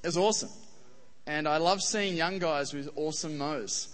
it 0.03 0.09
was 0.09 0.19
awesome. 0.19 0.51
And 1.27 1.49
I 1.49 1.57
love 1.57 1.81
seeing 1.81 2.17
young 2.17 2.39
guys 2.39 2.75
with 2.75 2.91
awesome 2.97 3.39
mos. 3.39 3.94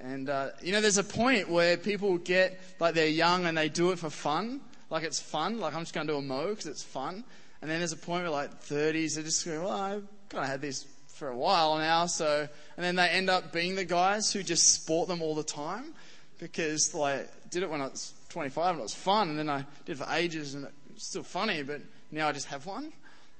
And, 0.00 0.30
uh, 0.30 0.50
you 0.62 0.72
know, 0.72 0.80
there's 0.80 0.98
a 0.98 1.04
point 1.04 1.48
where 1.48 1.76
people 1.76 2.18
get, 2.18 2.60
like, 2.78 2.94
they're 2.94 3.08
young 3.08 3.46
and 3.46 3.58
they 3.58 3.68
do 3.68 3.90
it 3.90 3.98
for 3.98 4.10
fun. 4.10 4.60
Like, 4.90 5.02
it's 5.02 5.20
fun. 5.20 5.58
Like, 5.58 5.74
I'm 5.74 5.82
just 5.82 5.94
going 5.94 6.06
to 6.06 6.12
do 6.12 6.18
a 6.18 6.22
mo 6.22 6.50
because 6.50 6.66
it's 6.66 6.84
fun. 6.84 7.24
And 7.60 7.70
then 7.70 7.80
there's 7.80 7.92
a 7.92 7.96
point 7.96 8.22
where, 8.22 8.30
like, 8.30 8.62
30s, 8.62 9.14
they're 9.14 9.24
just 9.24 9.44
going, 9.44 9.62
well, 9.62 9.72
I've 9.72 10.06
kind 10.28 10.44
of 10.44 10.50
had 10.50 10.60
this 10.60 10.86
for 11.08 11.28
a 11.28 11.36
while 11.36 11.76
now, 11.78 12.06
so. 12.06 12.48
And 12.76 12.84
then 12.84 12.94
they 12.94 13.08
end 13.08 13.28
up 13.28 13.52
being 13.52 13.74
the 13.74 13.84
guys 13.84 14.32
who 14.32 14.42
just 14.42 14.72
sport 14.72 15.08
them 15.08 15.20
all 15.20 15.34
the 15.34 15.42
time 15.42 15.92
because, 16.38 16.94
like, 16.94 17.28
did 17.50 17.64
it 17.64 17.70
when 17.70 17.80
I 17.80 17.88
was 17.88 18.14
25 18.28 18.70
and 18.70 18.78
it 18.78 18.82
was 18.82 18.94
fun. 18.94 19.30
And 19.30 19.38
then 19.38 19.50
I 19.50 19.64
did 19.84 19.92
it 19.92 20.04
for 20.04 20.12
ages 20.12 20.54
and 20.54 20.68
it's 20.94 21.08
still 21.08 21.24
funny, 21.24 21.64
but 21.64 21.80
now 22.12 22.28
I 22.28 22.32
just 22.32 22.46
have 22.46 22.66
one. 22.66 22.92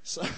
So. 0.03 0.23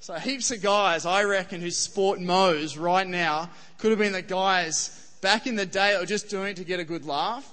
So 0.00 0.14
heaps 0.14 0.52
of 0.52 0.62
guys, 0.62 1.06
I 1.06 1.24
reckon, 1.24 1.60
who 1.60 1.72
sport 1.72 2.20
mos 2.20 2.76
right 2.76 3.06
now 3.06 3.50
could 3.78 3.90
have 3.90 3.98
been 3.98 4.12
the 4.12 4.22
guys 4.22 5.07
back 5.20 5.46
in 5.46 5.56
the 5.56 5.66
day 5.66 5.92
that 5.92 6.00
were 6.00 6.06
just 6.06 6.28
doing 6.28 6.48
it 6.48 6.56
to 6.56 6.64
get 6.64 6.80
a 6.80 6.84
good 6.84 7.04
laugh, 7.04 7.48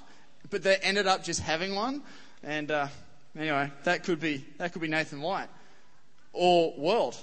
but 0.50 0.64
they 0.64 0.76
ended 0.78 1.08
up 1.08 1.24
just 1.24 1.42
having 1.42 1.76
one. 1.76 2.02
And 2.44 2.72
uh, 2.72 2.88
anyway, 3.38 3.72
that 3.84 4.04
could 4.04 4.20
be 4.20 4.46
that 4.58 4.74
could 4.74 4.82
be 4.82 4.88
Nathan 4.88 5.22
White 5.22 5.50
or 6.34 6.74
World. 6.78 7.16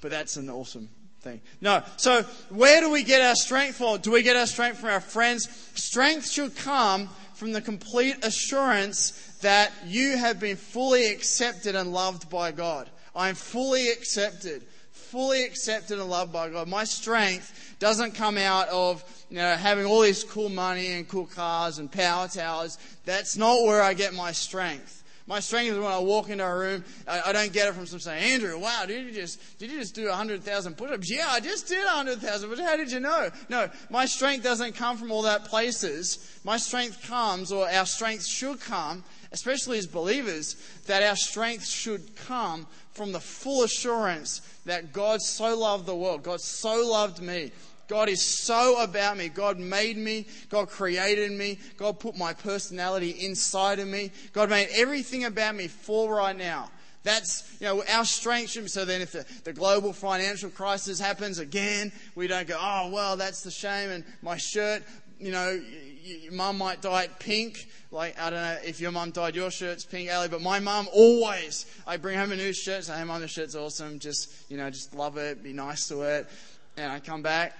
But 0.00 0.10
that's 0.10 0.36
an 0.36 0.50
awesome 0.50 0.88
thing. 1.20 1.40
No. 1.60 1.82
So 1.96 2.22
where 2.50 2.80
do 2.80 2.90
we 2.90 3.04
get 3.04 3.22
our 3.22 3.36
strength 3.36 3.76
from? 3.76 4.00
Do 4.00 4.10
we 4.10 4.22
get 4.22 4.36
our 4.36 4.46
strength 4.46 4.80
from 4.80 4.90
our 4.90 5.00
friends? 5.00 5.48
Strength 5.74 6.28
should 6.28 6.56
come 6.56 7.08
from 7.34 7.52
the 7.52 7.60
complete 7.60 8.24
assurance 8.24 9.12
that 9.42 9.72
you 9.86 10.16
have 10.16 10.40
been 10.40 10.56
fully 10.56 11.10
accepted 11.10 11.74
and 11.74 11.92
loved 11.92 12.28
by 12.28 12.52
God. 12.52 12.90
I 13.14 13.28
am 13.28 13.34
fully 13.34 13.90
accepted, 13.90 14.64
fully 15.12 15.44
accepted 15.44 15.98
and 15.98 16.08
loved 16.08 16.32
by 16.32 16.48
God. 16.48 16.68
My 16.68 16.84
strength 16.84 17.76
doesn't 17.78 18.14
come 18.14 18.38
out 18.38 18.68
of 18.70 19.04
you 19.28 19.36
know, 19.36 19.56
having 19.56 19.84
all 19.84 20.00
this 20.00 20.24
cool 20.24 20.48
money 20.48 20.92
and 20.92 21.06
cool 21.06 21.26
cars 21.26 21.78
and 21.78 21.92
power 21.92 22.28
towers. 22.28 22.78
That's 23.04 23.36
not 23.36 23.62
where 23.62 23.82
I 23.82 23.92
get 23.92 24.14
my 24.14 24.32
strength. 24.32 25.04
My 25.26 25.40
strength 25.40 25.72
is 25.72 25.78
when 25.78 25.92
I 25.92 25.98
walk 25.98 26.30
into 26.30 26.44
a 26.44 26.58
room. 26.58 26.82
I, 27.06 27.20
I 27.26 27.32
don't 27.32 27.52
get 27.52 27.68
it 27.68 27.74
from 27.74 27.84
some 27.84 28.00
saying, 28.00 28.24
Andrew, 28.24 28.58
wow, 28.58 28.84
did 28.86 29.04
you 29.04 29.12
just 29.12 29.58
did 29.58 29.70
you 29.70 29.78
just 29.78 29.94
do 29.94 30.10
hundred 30.10 30.42
thousand 30.42 30.78
push-ups? 30.78 31.10
Yeah, 31.10 31.28
I 31.28 31.40
just 31.40 31.68
did 31.68 31.86
hundred 31.86 32.18
thousand. 32.18 32.48
But 32.48 32.58
how 32.58 32.76
did 32.76 32.90
you 32.90 33.00
know? 33.00 33.28
No, 33.50 33.68
my 33.90 34.06
strength 34.06 34.42
doesn't 34.42 34.76
come 34.76 34.96
from 34.96 35.12
all 35.12 35.22
that 35.22 35.44
places. 35.44 36.40
My 36.42 36.56
strength 36.56 37.06
comes, 37.06 37.52
or 37.52 37.68
our 37.68 37.86
strength 37.86 38.26
should 38.26 38.60
come, 38.60 39.04
especially 39.32 39.78
as 39.78 39.86
believers, 39.86 40.56
that 40.86 41.02
our 41.02 41.16
strength 41.16 41.66
should 41.66 42.14
come 42.16 42.66
from 42.92 43.12
the 43.12 43.20
full 43.20 43.64
assurance 43.64 44.42
that 44.66 44.92
God 44.92 45.20
so 45.22 45.58
loved 45.58 45.86
the 45.86 45.96
world, 45.96 46.22
God 46.22 46.40
so 46.40 46.86
loved 46.88 47.20
me. 47.20 47.50
God 47.88 48.08
is 48.08 48.24
so 48.24 48.82
about 48.82 49.18
me. 49.18 49.28
God 49.28 49.58
made 49.58 49.98
me. 49.98 50.26
God 50.48 50.68
created 50.70 51.30
me. 51.30 51.58
God 51.76 51.98
put 52.00 52.16
my 52.16 52.32
personality 52.32 53.10
inside 53.10 53.80
of 53.80 53.88
me. 53.88 54.12
God 54.32 54.48
made 54.48 54.68
everything 54.72 55.24
about 55.24 55.56
me 55.56 55.68
for 55.68 56.14
right 56.14 56.36
now. 56.36 56.70
That's, 57.02 57.54
you 57.60 57.66
know, 57.66 57.84
our 57.92 58.04
strength. 58.04 58.70
So 58.70 58.84
then 58.84 59.02
if 59.02 59.12
the, 59.12 59.26
the 59.44 59.52
global 59.52 59.92
financial 59.92 60.48
crisis 60.48 61.00
happens 61.00 61.38
again, 61.38 61.92
we 62.14 62.28
don't 62.28 62.46
go, 62.46 62.56
oh, 62.58 62.90
well, 62.90 63.16
that's 63.16 63.42
the 63.42 63.50
shame. 63.50 63.90
And 63.90 64.04
my 64.22 64.36
shirt, 64.36 64.84
you 65.18 65.32
know, 65.32 65.60
your 66.02 66.32
mum 66.32 66.58
might 66.58 66.82
dye 66.82 67.04
it 67.04 67.18
pink. 67.18 67.68
Like, 67.90 68.18
I 68.18 68.30
don't 68.30 68.42
know 68.42 68.58
if 68.64 68.80
your 68.80 68.92
mum 68.92 69.10
dyed 69.10 69.34
your 69.34 69.50
shirts 69.50 69.84
pink, 69.84 70.10
Ali, 70.12 70.28
but 70.28 70.40
my 70.40 70.58
mum 70.60 70.88
always, 70.92 71.66
I 71.86 71.96
bring 71.96 72.18
home 72.18 72.32
a 72.32 72.36
new 72.36 72.52
shirt, 72.52 72.84
say, 72.84 72.96
hey, 72.96 73.04
mum, 73.04 73.20
the 73.20 73.28
shirt's 73.28 73.54
awesome. 73.54 73.98
Just, 73.98 74.50
you 74.50 74.56
know, 74.56 74.70
just 74.70 74.94
love 74.94 75.16
it, 75.16 75.42
be 75.42 75.52
nice 75.52 75.88
to 75.88 76.02
it. 76.02 76.28
And 76.76 76.90
I 76.90 77.00
come 77.00 77.22
back 77.22 77.56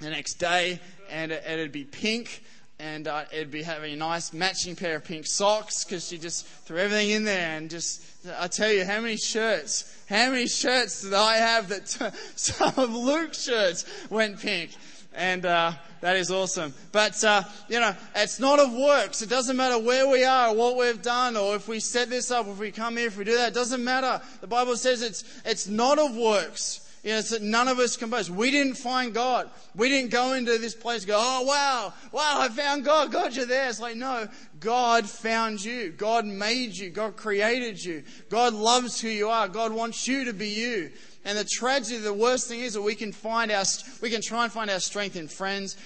the 0.00 0.10
next 0.10 0.34
day 0.34 0.80
and 1.10 1.32
it, 1.32 1.42
it'd 1.46 1.72
be 1.72 1.84
pink 1.84 2.42
and 2.78 3.08
uh, 3.08 3.24
it'd 3.32 3.50
be 3.50 3.62
having 3.62 3.94
a 3.94 3.96
nice 3.96 4.32
matching 4.32 4.76
pair 4.76 4.96
of 4.96 5.04
pink 5.04 5.26
socks 5.26 5.84
because 5.84 6.06
she 6.06 6.18
just 6.18 6.46
threw 6.46 6.78
everything 6.78 7.10
in 7.10 7.24
there 7.24 7.56
and 7.56 7.70
just 7.70 8.02
I 8.38 8.48
tell 8.48 8.70
you 8.70 8.84
how 8.84 9.00
many 9.00 9.16
shirts 9.16 9.92
how 10.08 10.30
many 10.30 10.46
shirts 10.46 11.02
did 11.02 11.14
I 11.14 11.36
have 11.36 11.68
that 11.70 11.86
t- 11.86 12.18
some 12.36 12.72
of 12.76 12.94
Luke's 12.94 13.42
shirts 13.44 13.86
went 14.10 14.40
pink 14.40 14.72
and 15.16 15.44
uh, 15.44 15.72
that 16.00 16.16
is 16.16 16.30
awesome. 16.30 16.72
But, 16.92 17.22
uh, 17.24 17.42
you 17.68 17.80
know, 17.80 17.94
it's 18.14 18.38
not 18.38 18.60
of 18.60 18.72
works. 18.72 19.22
It 19.22 19.30
doesn't 19.30 19.56
matter 19.56 19.78
where 19.78 20.08
we 20.08 20.24
are, 20.24 20.54
what 20.54 20.76
we've 20.76 21.00
done, 21.02 21.36
or 21.36 21.56
if 21.56 21.66
we 21.68 21.80
set 21.80 22.10
this 22.10 22.30
up, 22.30 22.46
if 22.46 22.58
we 22.58 22.70
come 22.70 22.96
here, 22.96 23.08
if 23.08 23.16
we 23.16 23.24
do 23.24 23.36
that. 23.36 23.48
It 23.48 23.54
doesn't 23.54 23.82
matter. 23.82 24.20
The 24.40 24.46
Bible 24.46 24.76
says 24.76 25.02
it's, 25.02 25.24
it's 25.44 25.66
not 25.66 25.98
of 25.98 26.14
works. 26.14 26.85
You 27.06 27.12
know, 27.12 27.18
it's 27.18 27.30
that 27.30 27.40
none 27.40 27.68
of 27.68 27.78
us 27.78 27.96
can 27.96 28.10
boast. 28.10 28.30
We 28.30 28.50
didn't 28.50 28.74
find 28.74 29.14
God. 29.14 29.48
We 29.76 29.88
didn't 29.88 30.10
go 30.10 30.32
into 30.32 30.58
this 30.58 30.74
place 30.74 31.04
go, 31.04 31.16
oh, 31.16 31.42
wow, 31.42 31.94
wow, 32.10 32.38
I 32.40 32.48
found 32.48 32.84
God. 32.84 33.12
God, 33.12 33.36
you're 33.36 33.46
there. 33.46 33.68
It's 33.68 33.78
like, 33.78 33.94
no, 33.94 34.26
God 34.58 35.08
found 35.08 35.64
you. 35.64 35.90
God 35.90 36.24
made 36.26 36.76
you. 36.76 36.90
God 36.90 37.14
created 37.14 37.84
you. 37.84 38.02
God 38.28 38.54
loves 38.54 39.00
who 39.00 39.06
you 39.06 39.28
are. 39.28 39.46
God 39.46 39.72
wants 39.72 40.08
you 40.08 40.24
to 40.24 40.32
be 40.32 40.48
you. 40.48 40.90
And 41.24 41.38
the 41.38 41.44
tragedy, 41.44 41.98
the 41.98 42.12
worst 42.12 42.48
thing 42.48 42.58
is 42.58 42.74
that 42.74 42.82
we 42.82 42.96
can 42.96 43.12
find 43.12 43.52
our, 43.52 43.64
we 44.02 44.10
can 44.10 44.20
try 44.20 44.42
and 44.42 44.52
find 44.52 44.68
our 44.68 44.80
strength 44.80 45.14
in 45.14 45.28
friends, 45.28 45.76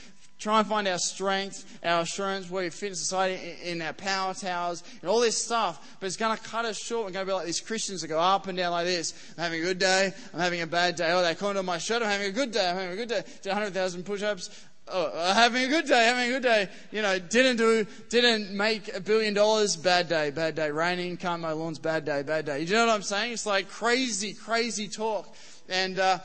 try 0.40 0.58
and 0.58 0.66
find 0.66 0.88
our 0.88 0.98
strength, 0.98 1.78
our 1.84 2.00
assurance, 2.00 2.50
where 2.50 2.64
we 2.64 2.70
fit 2.70 2.88
in 2.88 2.94
society, 2.94 3.54
in 3.62 3.82
our 3.82 3.92
power 3.92 4.34
towers, 4.34 4.82
and 5.02 5.10
all 5.10 5.20
this 5.20 5.36
stuff. 5.36 5.96
But 6.00 6.06
it's 6.06 6.16
going 6.16 6.36
to 6.36 6.42
cut 6.42 6.64
us 6.64 6.78
short. 6.78 7.06
We're 7.06 7.12
going 7.12 7.26
to 7.26 7.30
be 7.30 7.34
like 7.34 7.46
these 7.46 7.60
Christians 7.60 8.00
that 8.00 8.08
go 8.08 8.18
up 8.18 8.48
and 8.48 8.56
down 8.56 8.72
like 8.72 8.86
this. 8.86 9.12
I'm 9.36 9.44
having 9.44 9.60
a 9.60 9.64
good 9.64 9.78
day. 9.78 10.12
I'm 10.32 10.40
having 10.40 10.62
a 10.62 10.66
bad 10.66 10.96
day. 10.96 11.12
Oh, 11.12 11.22
they 11.22 11.34
comment 11.34 11.58
on 11.58 11.66
my 11.66 11.78
shirt. 11.78 12.02
I'm 12.02 12.08
having 12.08 12.28
a 12.28 12.32
good 12.32 12.50
day. 12.50 12.68
I'm 12.68 12.76
having 12.76 12.92
a 12.92 12.96
good 12.96 13.08
day. 13.08 13.22
Did 13.42 13.50
100,000 13.50 14.02
push-ups. 14.04 14.66
Oh, 14.92 15.34
having 15.34 15.62
a 15.64 15.68
good 15.68 15.84
day, 15.84 16.04
having 16.04 16.30
a 16.30 16.32
good 16.32 16.42
day. 16.42 16.68
You 16.90 17.02
know, 17.02 17.18
didn't 17.18 17.58
do, 17.58 17.86
didn't 18.08 18.56
make 18.56 18.92
a 18.92 19.00
billion 19.00 19.34
dollars, 19.34 19.76
bad 19.76 20.08
day, 20.08 20.30
bad 20.30 20.56
day. 20.56 20.70
Raining, 20.72 21.16
can't 21.16 21.42
mow 21.42 21.54
lawns, 21.54 21.78
bad 21.78 22.04
day, 22.04 22.22
bad 22.22 22.46
day. 22.46 22.62
You 22.62 22.74
know 22.74 22.86
what 22.86 22.94
I'm 22.94 23.02
saying? 23.02 23.32
It's 23.32 23.46
like 23.46 23.68
crazy, 23.68 24.32
crazy 24.32 24.88
talk. 24.88 25.32
And, 25.68 26.00
uh, 26.00 26.18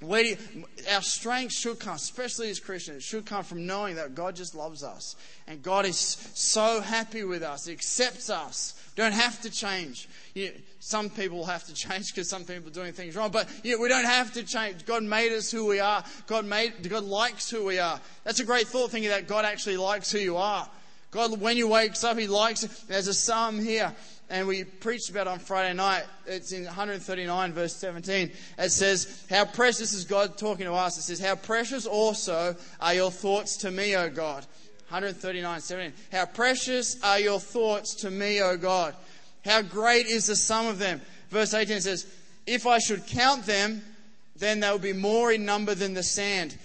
where 0.00 0.36
our 0.92 1.02
strength 1.02 1.52
should 1.52 1.80
come, 1.80 1.96
especially 1.96 2.50
as 2.50 2.60
Christians, 2.60 2.98
it 2.98 3.02
should 3.02 3.26
come 3.26 3.42
from 3.42 3.66
knowing 3.66 3.96
that 3.96 4.14
God 4.14 4.36
just 4.36 4.54
loves 4.54 4.84
us. 4.84 5.16
And 5.48 5.60
God 5.60 5.86
is 5.86 5.98
so 5.98 6.80
happy 6.80 7.24
with 7.24 7.42
us, 7.42 7.66
He 7.66 7.72
accepts 7.72 8.30
us. 8.30 8.74
don't 8.94 9.12
have 9.12 9.40
to 9.40 9.50
change. 9.50 10.08
You, 10.34 10.52
some 10.78 11.10
people 11.10 11.44
have 11.46 11.64
to 11.64 11.74
change 11.88 12.14
because 12.14 12.28
some 12.28 12.44
people 12.44 12.68
are 12.68 12.74
doing 12.74 12.92
things 12.92 13.16
wrong, 13.16 13.32
but 13.32 13.48
you 13.64 13.76
know, 13.76 13.82
we 13.82 13.88
don't 13.88 14.04
have 14.04 14.32
to 14.34 14.44
change. 14.44 14.86
God 14.86 15.02
made 15.02 15.32
us 15.32 15.50
who 15.50 15.66
we 15.66 15.80
are. 15.80 16.04
God 16.28 16.44
made, 16.44 16.88
God 16.88 17.04
likes 17.04 17.50
who 17.50 17.64
we 17.64 17.80
are. 17.80 18.00
That's 18.22 18.38
a 18.38 18.44
great 18.44 18.68
thought 18.68 18.92
thinking 18.92 19.10
that 19.10 19.26
God 19.26 19.44
actually 19.44 19.78
likes 19.78 20.12
who 20.12 20.18
you 20.18 20.36
are. 20.36 20.68
God, 21.10 21.40
when 21.40 21.56
you 21.56 21.66
wakes 21.66 22.04
up, 22.04 22.18
He 22.18 22.28
likes. 22.28 22.60
There's 22.84 23.08
a 23.08 23.14
psalm 23.14 23.58
here 23.58 23.94
and 24.30 24.46
we 24.46 24.64
preached 24.64 25.08
about 25.10 25.26
on 25.26 25.38
Friday 25.38 25.74
night. 25.74 26.04
It's 26.26 26.52
in 26.52 26.64
139, 26.64 27.52
verse 27.52 27.74
17. 27.76 28.30
It 28.58 28.70
says, 28.70 29.24
How 29.30 29.44
precious 29.46 29.92
is 29.92 30.04
God 30.04 30.36
talking 30.36 30.66
to 30.66 30.74
us. 30.74 30.98
It 30.98 31.02
says, 31.02 31.20
How 31.20 31.34
precious 31.34 31.86
also 31.86 32.54
are 32.80 32.94
your 32.94 33.10
thoughts 33.10 33.56
to 33.58 33.70
me, 33.70 33.96
O 33.96 34.10
God. 34.10 34.44
139, 34.90 35.60
17. 35.60 35.92
How 36.12 36.26
precious 36.26 37.02
are 37.02 37.20
your 37.20 37.40
thoughts 37.40 37.94
to 37.96 38.10
me, 38.10 38.42
O 38.42 38.56
God. 38.56 38.94
How 39.44 39.62
great 39.62 40.06
is 40.06 40.26
the 40.26 40.36
sum 40.36 40.66
of 40.66 40.78
them. 40.78 41.00
Verse 41.30 41.54
18 41.54 41.80
says, 41.80 42.06
If 42.46 42.66
I 42.66 42.78
should 42.78 43.06
count 43.06 43.46
them, 43.46 43.82
then 44.36 44.60
they 44.60 44.70
will 44.70 44.78
be 44.78 44.92
more 44.92 45.32
in 45.32 45.44
number 45.44 45.74
than 45.74 45.94
the 45.94 46.02
sand. 46.02 46.56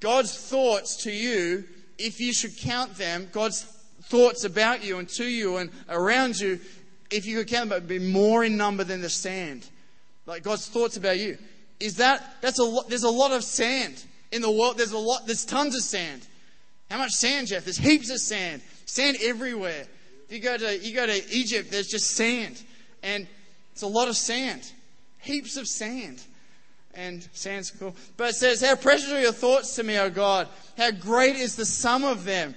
God's 0.00 0.36
thoughts 0.36 1.04
to 1.04 1.10
you, 1.10 1.64
if 1.98 2.20
you 2.20 2.32
should 2.32 2.56
count 2.58 2.96
them, 2.96 3.28
God's 3.32 3.62
thoughts 4.08 4.44
about 4.44 4.84
you 4.84 4.98
and 4.98 5.08
to 5.08 5.24
you 5.24 5.56
and 5.56 5.70
around 5.88 6.38
you, 6.38 6.60
if 7.10 7.26
you 7.26 7.38
could 7.38 7.48
count 7.48 7.70
them, 7.70 7.86
be 7.86 7.98
more 7.98 8.44
in 8.44 8.56
number 8.56 8.84
than 8.84 9.00
the 9.00 9.10
sand. 9.10 9.66
Like 10.26 10.42
God's 10.42 10.68
thoughts 10.68 10.96
about 10.96 11.18
you. 11.18 11.38
Is 11.78 11.96
that, 11.96 12.36
that's 12.40 12.58
a 12.58 12.64
lot, 12.64 12.88
there's 12.88 13.04
a 13.04 13.10
lot 13.10 13.32
of 13.32 13.44
sand 13.44 14.02
in 14.32 14.42
the 14.42 14.50
world. 14.50 14.78
There's 14.78 14.92
a 14.92 14.98
lot, 14.98 15.26
there's 15.26 15.44
tons 15.44 15.74
of 15.74 15.82
sand. 15.82 16.26
How 16.90 16.98
much 16.98 17.12
sand, 17.12 17.48
Jeff? 17.48 17.64
There's 17.64 17.76
heaps 17.76 18.10
of 18.10 18.18
sand. 18.18 18.62
Sand 18.86 19.18
everywhere. 19.22 19.86
You 20.28 20.40
go 20.40 20.56
to, 20.56 20.78
you 20.78 20.94
go 20.94 21.06
to 21.06 21.34
Egypt, 21.34 21.70
there's 21.70 21.88
just 21.88 22.10
sand. 22.10 22.62
And 23.02 23.26
it's 23.72 23.82
a 23.82 23.86
lot 23.86 24.08
of 24.08 24.16
sand. 24.16 24.72
Heaps 25.18 25.56
of 25.56 25.66
sand. 25.66 26.22
And 26.94 27.28
sand's 27.32 27.70
cool. 27.70 27.94
But 28.16 28.30
it 28.30 28.36
says, 28.36 28.62
How 28.62 28.74
precious 28.74 29.10
are 29.12 29.20
your 29.20 29.32
thoughts 29.32 29.76
to 29.76 29.82
me, 29.82 29.98
O 29.98 30.08
God. 30.08 30.48
How 30.78 30.90
great 30.90 31.36
is 31.36 31.56
the 31.56 31.66
sum 31.66 32.04
of 32.04 32.24
them. 32.24 32.54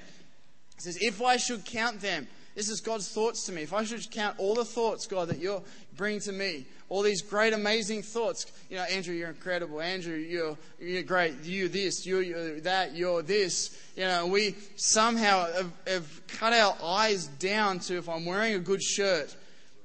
It 0.77 0.83
says, 0.83 0.97
If 1.01 1.21
I 1.21 1.37
should 1.37 1.65
count 1.65 1.99
them, 1.99 2.27
this 2.59 2.67
is 2.67 2.81
God's 2.81 3.07
thoughts 3.07 3.45
to 3.45 3.53
me. 3.53 3.61
If 3.61 3.71
I 3.71 3.85
should 3.85 4.11
count 4.11 4.37
all 4.37 4.53
the 4.53 4.65
thoughts, 4.65 5.07
God, 5.07 5.29
that 5.29 5.39
you're 5.39 5.63
bringing 5.95 6.19
to 6.19 6.33
me, 6.33 6.65
all 6.89 7.01
these 7.01 7.21
great, 7.21 7.53
amazing 7.53 8.01
thoughts. 8.01 8.47
You 8.69 8.75
know, 8.75 8.83
Andrew, 8.83 9.15
you're 9.15 9.29
incredible. 9.29 9.79
Andrew, 9.79 10.17
you're, 10.17 10.57
you're 10.77 11.03
great. 11.03 11.41
You 11.43 11.69
this, 11.69 12.05
you 12.05 12.19
you're 12.19 12.59
that, 12.59 12.97
you're 12.97 13.21
this. 13.21 13.81
You 13.95 14.03
know, 14.03 14.27
we 14.27 14.57
somehow 14.75 15.49
have, 15.53 15.71
have 15.87 16.27
cut 16.27 16.51
our 16.51 16.75
eyes 16.83 17.27
down 17.27 17.79
to 17.79 17.97
if 17.97 18.09
I'm 18.09 18.25
wearing 18.25 18.55
a 18.55 18.59
good 18.59 18.83
shirt, 18.83 19.33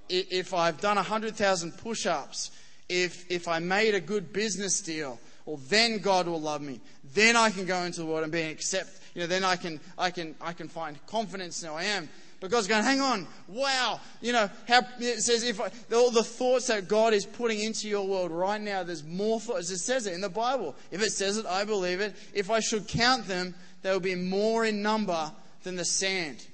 if 0.09 0.53
I've 0.53 0.81
done 0.81 0.97
100,000 0.97 1.79
push 1.79 2.07
ups, 2.07 2.51
if, 2.89 3.31
if 3.31 3.47
I 3.47 3.61
made 3.61 3.95
a 3.95 4.01
good 4.01 4.33
business 4.33 4.81
deal, 4.81 5.21
well, 5.47 5.61
then 5.69 5.99
God 5.99 6.27
will 6.27 6.41
love 6.41 6.61
me. 6.61 6.81
Then 7.15 7.37
I 7.37 7.51
can 7.51 7.67
go 7.67 7.83
into 7.83 8.01
the 8.01 8.07
world 8.07 8.25
and 8.25 8.33
be 8.33 8.43
accepted. 8.43 9.01
You 9.15 9.21
know, 9.21 9.27
then 9.29 9.45
I 9.45 9.55
can, 9.55 9.79
I 9.97 10.11
can, 10.11 10.35
I 10.41 10.53
can 10.53 10.67
find 10.67 10.99
confidence 11.07 11.63
in 11.63 11.69
who 11.69 11.77
I 11.77 11.85
am. 11.85 12.09
But 12.45 12.51
God's 12.51 12.67
going, 12.67 12.85
hang 12.85 13.01
on, 13.01 13.27
wow. 13.49 13.99
You 14.21 14.35
know, 14.35 14.51
how, 14.69 14.83
it 15.01 15.23
says 15.23 15.45
if 15.45 15.63
I, 15.63 15.71
all 15.95 16.11
the 16.11 16.23
thoughts 16.23 16.67
that 16.67 16.89
God 16.89 17.15
is 17.15 17.25
putting 17.25 17.59
into 17.59 17.89
your 17.89 18.07
world 18.07 18.31
right 18.31 18.61
now, 18.61 18.83
there's 18.83 19.03
more 19.03 19.41
thoughts. 19.41 19.71
It 19.71 19.79
says 19.79 20.07
it 20.07 20.13
in 20.13 20.21
the 20.21 20.29
Bible. 20.29 20.77
If 20.91 21.03
it 21.03 21.13
says 21.13 21.39
it, 21.39 21.47
I 21.47 21.65
believe 21.65 22.01
it. 22.03 22.15
If 22.35 22.51
I 22.51 22.61
should 22.61 22.87
count 22.87 23.27
them, 23.27 23.55
there 23.81 23.95
will 23.95 24.01
be 24.01 24.15
more 24.15 24.67
in 24.67 24.83
number 24.83 25.33
than 25.63 25.77
the 25.77 25.87
sand. 25.87 26.47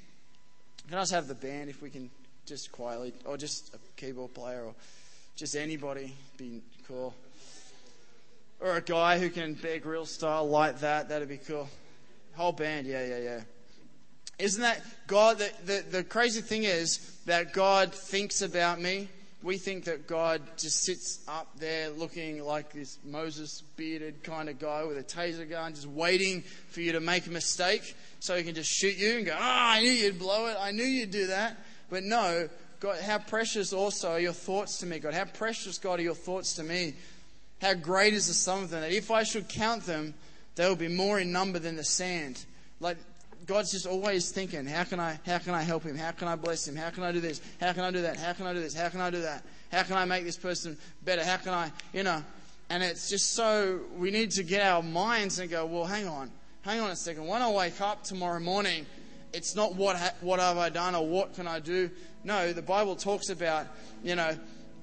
Can 0.89 0.97
I 0.97 1.01
just 1.01 1.13
have 1.13 1.27
the 1.27 1.35
band 1.35 1.71
if 1.71 1.83
we 1.83 1.91
can 1.91 2.09
just 2.47 2.71
quietly, 2.71 3.13
or 3.25 3.37
just 3.37 3.75
a 3.75 3.79
keyboard 4.01 4.33
player, 4.33 4.63
or 4.63 4.77
just 5.35 5.57
anybody? 5.57 6.15
Be 6.37 6.63
cool. 6.87 7.17
Or 8.61 8.77
a 8.77 8.81
guy 8.81 9.19
who 9.19 9.29
can 9.29 9.55
beg 9.55 9.85
real 9.85 10.07
style 10.07 10.49
like 10.49 10.79
that. 10.83 11.09
That'd 11.09 11.29
be 11.29 11.39
cool. 11.39 11.69
Whole 12.37 12.53
band, 12.53 12.87
yeah, 12.87 13.05
yeah, 13.05 13.19
yeah. 13.19 13.41
Isn't 14.41 14.63
that 14.63 14.83
God? 15.07 15.39
The, 15.39 15.51
the, 15.65 15.85
the 15.91 16.05
crazy 16.05 16.41
thing 16.41 16.65
is 16.65 16.99
that 17.27 17.53
God 17.53 17.95
thinks 17.95 18.43
about 18.43 18.81
me. 18.81 19.09
We 19.43 19.57
think 19.57 19.85
that 19.85 20.07
God 20.07 20.43
just 20.59 20.83
sits 20.83 21.21
up 21.27 21.49
there 21.59 21.89
looking 21.89 22.45
like 22.45 22.73
this 22.73 22.99
Moses 23.05 23.63
bearded 23.77 24.23
kind 24.23 24.51
of 24.51 24.59
guy 24.59 24.85
with 24.85 24.99
a 24.99 25.03
taser 25.03 25.49
gun, 25.49 25.75
just 25.75 25.87
waiting 25.87 26.43
for 26.69 26.81
you 26.83 26.93
to 26.93 27.01
make 27.01 27.27
a 27.27 27.31
mistake 27.31 27.97
so 28.19 28.37
he 28.37 28.43
can 28.43 28.55
just 28.55 28.71
shoot 28.71 28.97
you 28.99 29.17
and 29.17 29.27
go, 29.27 29.35
Ah, 29.39 29.75
oh, 29.75 29.79
I 29.79 29.81
knew 29.81 29.91
you'd 29.91 30.19
blow 30.19 30.47
it. 30.47 30.57
I 30.61 30.73
knew 30.73 30.85
you'd 30.85 31.11
do 31.11 31.29
that. 31.29 31.57
But 31.89 32.05
no, 32.05 32.49
God, 32.81 33.01
how 33.01 33.19
precious 33.19 33.73
also 33.73 34.13
are 34.13 34.21
your 34.21 34.33
thoughts 34.33 34.79
to 34.79 34.87
me, 34.87 34.99
God. 34.99 35.15
How 35.15 35.25
precious, 35.25 35.79
God, 35.79 36.01
are 36.01 36.03
your 36.03 36.15
thoughts 36.15 36.55
to 36.55 36.63
me. 36.63 36.95
How 37.61 37.75
great 37.75 38.15
is 38.15 38.27
the 38.27 38.35
sum 38.35 38.65
of 38.65 38.71
them 38.71 38.81
that 38.81 38.93
if 38.93 39.11
I 39.11 39.23
should 39.23 39.49
count 39.49 39.85
them, 39.85 40.15
they 40.55 40.67
will 40.67 40.77
be 40.77 40.89
more 40.89 41.19
in 41.19 41.33
number 41.33 41.59
than 41.59 41.77
the 41.77 41.85
sand. 41.85 42.45
Like 42.81 42.97
God's 43.47 43.73
just 43.73 43.87
always 43.87 44.31
thinking, 44.31 44.67
how 44.67 44.85
can 44.85 45.01
I 45.01 45.19
how 45.27 45.39
can 45.39 45.55
I 45.55 45.63
help 45.63 45.85
him? 45.85 45.97
How 45.97 46.13
can 46.13 46.29
I 46.29 46.37
bless 46.37 46.67
him? 46.67 46.77
How 46.77 46.91
can 46.91 47.03
I 47.03 47.13
do 47.13 47.21
this? 47.21 47.41
How 47.61 47.73
can 47.73 47.85
I 47.85 47.91
do 47.91 48.03
that? 48.03 48.17
How 48.17 48.33
can 48.33 48.47
I 48.47 48.53
do 48.53 48.61
this? 48.61 48.75
How 48.75 48.89
can 48.89 49.01
I 49.01 49.11
do 49.11 49.23
that? 49.23 49.45
How 49.73 49.83
can 49.83 49.97
I 49.97 50.05
make 50.05 50.25
this 50.25 50.37
person 50.37 50.77
better? 51.05 51.25
How 51.25 51.37
can 51.37 51.55
I, 51.55 51.73
you 51.93 52.03
know? 52.03 52.23
And 52.69 52.83
it's 52.83 53.09
just 53.09 53.35
so 53.35 53.81
we 53.97 54.11
need 54.11 54.31
to 54.33 54.43
get 54.43 54.63
our 54.63 54.83
minds 54.83 55.39
and 55.39 55.51
go, 55.51 55.67
well, 55.67 55.85
hang 55.85 56.07
on, 56.07 56.31
hang 56.63 56.81
on 56.81 56.91
a 56.91 56.97
second. 56.97 57.27
When 57.27 57.43
I 57.43 57.51
wake 57.51 57.81
up 57.81 58.05
tomorrow 58.05 58.41
morning, 58.41 58.87
it's 59.33 59.57
not 59.57 59.75
what 59.75 59.97
ha- 59.97 60.15
what 60.21 60.39
have 60.39 60.59
I 60.59 60.69
done 60.69 60.95
or 60.95 61.07
what 61.07 61.35
can 61.35 61.47
I 61.47 61.61
do. 61.61 61.91
No, 62.23 62.53
the 62.53 62.63
Bible 62.63 62.95
talks 62.97 63.31
about, 63.31 63.67
you 64.05 64.15
know, 64.15 64.37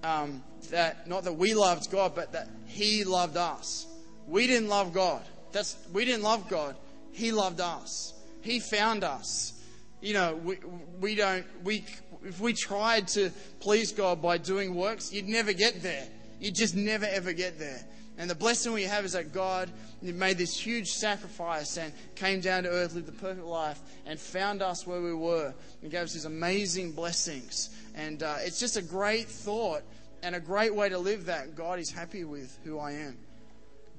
um, 0.04 0.44
that 0.72 1.08
not 1.08 1.24
that 1.24 1.34
we 1.34 1.54
loved 1.54 1.92
God, 1.92 2.16
but 2.16 2.34
that 2.34 2.50
He 2.66 3.04
loved 3.04 3.38
us. 3.38 3.86
We 4.28 4.48
didn't 4.48 4.70
love 4.70 4.94
God. 4.94 5.22
That's 5.52 5.78
we 5.94 6.06
didn't 6.06 6.24
love 6.24 6.50
God. 6.50 6.76
He 7.12 7.32
loved 7.32 7.62
us. 7.62 8.14
He 8.48 8.62
found 8.62 9.04
us. 9.04 9.54
You 10.00 10.14
know, 10.14 10.36
we, 10.36 10.58
we 11.02 11.16
don't 11.16 11.46
we 11.66 11.84
if 12.24 12.40
we 12.40 12.54
tried 12.54 13.10
to 13.10 13.30
please 13.60 13.92
God 13.92 14.22
by 14.22 14.38
doing 14.38 14.74
works, 14.74 15.12
you'd 15.12 15.28
never 15.28 15.52
get 15.52 15.84
there. 15.84 16.08
You'd 16.40 16.56
just 16.56 16.74
never 16.74 17.06
ever 17.06 17.34
get 17.34 17.60
there. 17.60 17.86
And 18.18 18.30
the 18.30 18.36
blessing 18.36 18.72
we 18.72 18.84
have 18.84 19.04
is 19.04 19.12
that 19.12 19.34
God 19.34 19.70
made 20.02 20.38
this 20.38 20.58
huge 20.58 20.88
sacrifice 20.88 21.78
and 21.78 21.92
came 22.16 22.40
down 22.40 22.64
to 22.64 22.70
earth, 22.70 22.96
lived 22.96 23.08
the 23.08 23.12
perfect 23.12 23.46
life, 23.46 23.80
and 24.06 24.18
found 24.18 24.62
us 24.62 24.88
where 24.88 25.02
we 25.02 25.14
were 25.14 25.54
and 25.82 25.92
gave 25.92 26.04
us 26.04 26.14
these 26.14 26.26
amazing 26.26 26.94
blessings. 26.94 27.70
And 27.96 28.24
uh, 28.24 28.38
it's 28.40 28.62
just 28.62 28.78
a 28.78 28.82
great 28.82 29.28
thought 29.28 29.84
and 30.24 30.36
a 30.36 30.40
great 30.40 30.74
way 30.74 30.88
to 30.88 30.98
live 30.98 31.26
that 31.26 31.54
God 31.56 31.80
is 31.80 31.92
happy 31.92 32.24
with 32.24 32.58
who 32.64 32.80
I 32.80 32.94
am. 32.94 33.18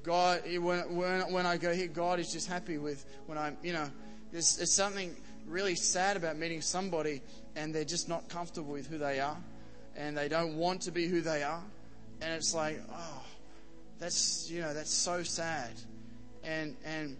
God, 0.03 0.43
when, 0.47 0.97
when, 0.97 1.33
when 1.33 1.47
I 1.47 1.59
go 1.59 1.75
here, 1.75 1.87
God 1.87 2.19
is 2.19 2.33
just 2.33 2.49
happy 2.49 2.79
with 2.79 3.05
when 3.27 3.37
I'm, 3.37 3.59
you 3.63 3.75
know, 3.75 3.91
there's, 4.33 4.57
there's 4.57 4.73
something 4.73 5.14
really 5.47 5.75
sad 5.75 6.17
about 6.17 6.37
meeting 6.37 6.61
somebody 6.61 7.23
and 7.57 7.75
they're 7.75 7.85
just 7.85 8.09
not 8.09 8.29
comfortable 8.29 8.73
with 8.73 8.87
who 8.87 8.99
they 8.99 9.21
are 9.21 9.37
and 9.97 10.17
they 10.17 10.29
don't 10.29 10.57
want 10.57 10.83
to 10.83 10.91
be 10.91 11.07
who 11.07 11.21
they 11.21 11.43
are. 11.43 11.62
And 12.21 12.33
it's 12.33 12.55
like, 12.55 12.81
oh, 12.93 13.25
that's, 13.99 14.51
you 14.51 14.61
know, 14.61 14.73
that's 14.75 14.93
so 14.93 15.23
sad. 15.23 15.71
And, 16.45 16.77
and 16.85 17.17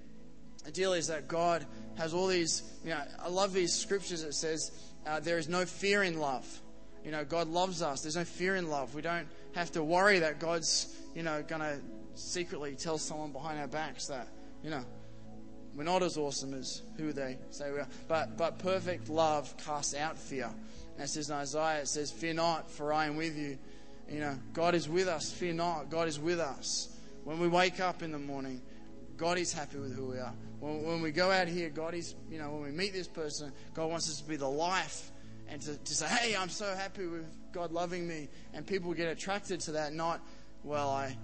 the 0.65 0.71
deal 0.71 0.93
is 0.93 1.09
that 1.09 1.29
God 1.29 1.65
has 1.97 2.15
all 2.15 2.27
these, 2.27 2.63
you 2.85 2.91
know, 2.91 3.01
I 3.19 3.29
love 3.29 3.53
these 3.53 3.75
scriptures 3.75 4.23
that 4.23 4.35
says 4.35 4.71
uh, 5.07 5.21
there 5.21 5.39
is 5.39 5.49
no 5.49 5.65
fear 5.65 6.03
in 6.03 6.19
love. 6.19 6.47
You 7.05 7.11
know, 7.11 7.25
God 7.25 7.49
loves 7.49 7.83
us. 7.83 8.03
There's 8.03 8.17
no 8.17 8.25
fear 8.25 8.57
in 8.57 8.69
love. 8.69 8.95
We 8.95 9.03
don't 9.03 9.27
have 9.55 9.73
to 9.73 9.83
worry 9.83 10.19
that 10.21 10.39
God's, 10.39 10.95
you 11.15 11.23
know, 11.23 11.43
going 11.43 11.63
to 11.63 11.81
secretly 12.15 12.75
tell 12.75 12.99
someone 12.99 13.33
behind 13.33 13.59
our 13.59 13.69
backs 13.69 14.07
that, 14.07 14.29
you 14.63 14.71
know, 14.71 14.85
we're 15.79 15.85
not 15.85 16.03
as 16.03 16.19
awesome 16.19 16.55
as 16.55 16.83
who 16.97 17.13
they 17.13 17.39
say 17.51 17.71
we 17.71 17.79
are. 17.79 17.87
But, 18.09 18.37
but 18.37 18.59
perfect 18.59 19.09
love 19.09 19.57
casts 19.65 19.95
out 19.95 20.19
fear. 20.19 20.51
And 20.97 21.05
it 21.05 21.09
says 21.09 21.31
in 21.31 21.37
Isaiah, 21.37 21.83
it 21.83 21.87
says, 21.87 22.11
Fear 22.11 22.35
not, 22.35 22.69
for 22.69 22.93
I 22.93 23.07
am 23.07 23.15
with 23.15 23.39
you. 23.39 23.57
You 24.11 24.19
know, 24.19 24.37
God 24.55 24.75
is 24.75 24.89
with 24.89 25.07
us. 25.07 25.31
Fear 25.31 25.53
not. 25.53 25.89
God 25.89 26.09
is 26.09 26.19
with 26.19 26.41
us. 26.41 26.89
When 27.23 27.39
we 27.39 27.47
wake 27.47 27.79
up 27.79 28.03
in 28.03 28.11
the 28.11 28.19
morning, 28.19 28.61
God 29.17 29.39
is 29.39 29.53
happy 29.53 29.79
with 29.79 29.95
who 29.95 30.07
we 30.07 30.19
are. 30.19 30.35
When, 30.59 30.83
when 30.83 31.01
we 31.01 31.13
go 31.13 31.31
out 31.31 31.47
here, 31.47 31.69
God 31.69 31.95
is, 31.95 32.17
you 32.29 32.39
know, 32.39 32.51
when 32.51 32.63
we 32.63 32.71
meet 32.73 32.93
this 32.93 33.07
person, 33.07 33.53
God 33.73 33.89
wants 33.89 34.11
us 34.11 34.21
to 34.21 34.29
be 34.29 34.35
the 34.35 34.49
life 34.49 35.13
and 35.49 35.63
to, 35.63 35.77
to 35.77 35.95
say, 35.95 36.09
hey, 36.09 36.35
I'm 36.35 36.49
so 36.49 36.75
happy 36.75 37.07
with 37.07 37.25
God 37.53 37.71
loving 37.71 38.09
me. 38.09 38.29
And 38.53 38.67
people 38.67 38.93
get 38.95 39.07
attracted 39.07 39.61
to 39.61 39.73
that, 39.73 39.93
not, 39.93 40.21
well, 40.65 40.91
I, 40.91 41.17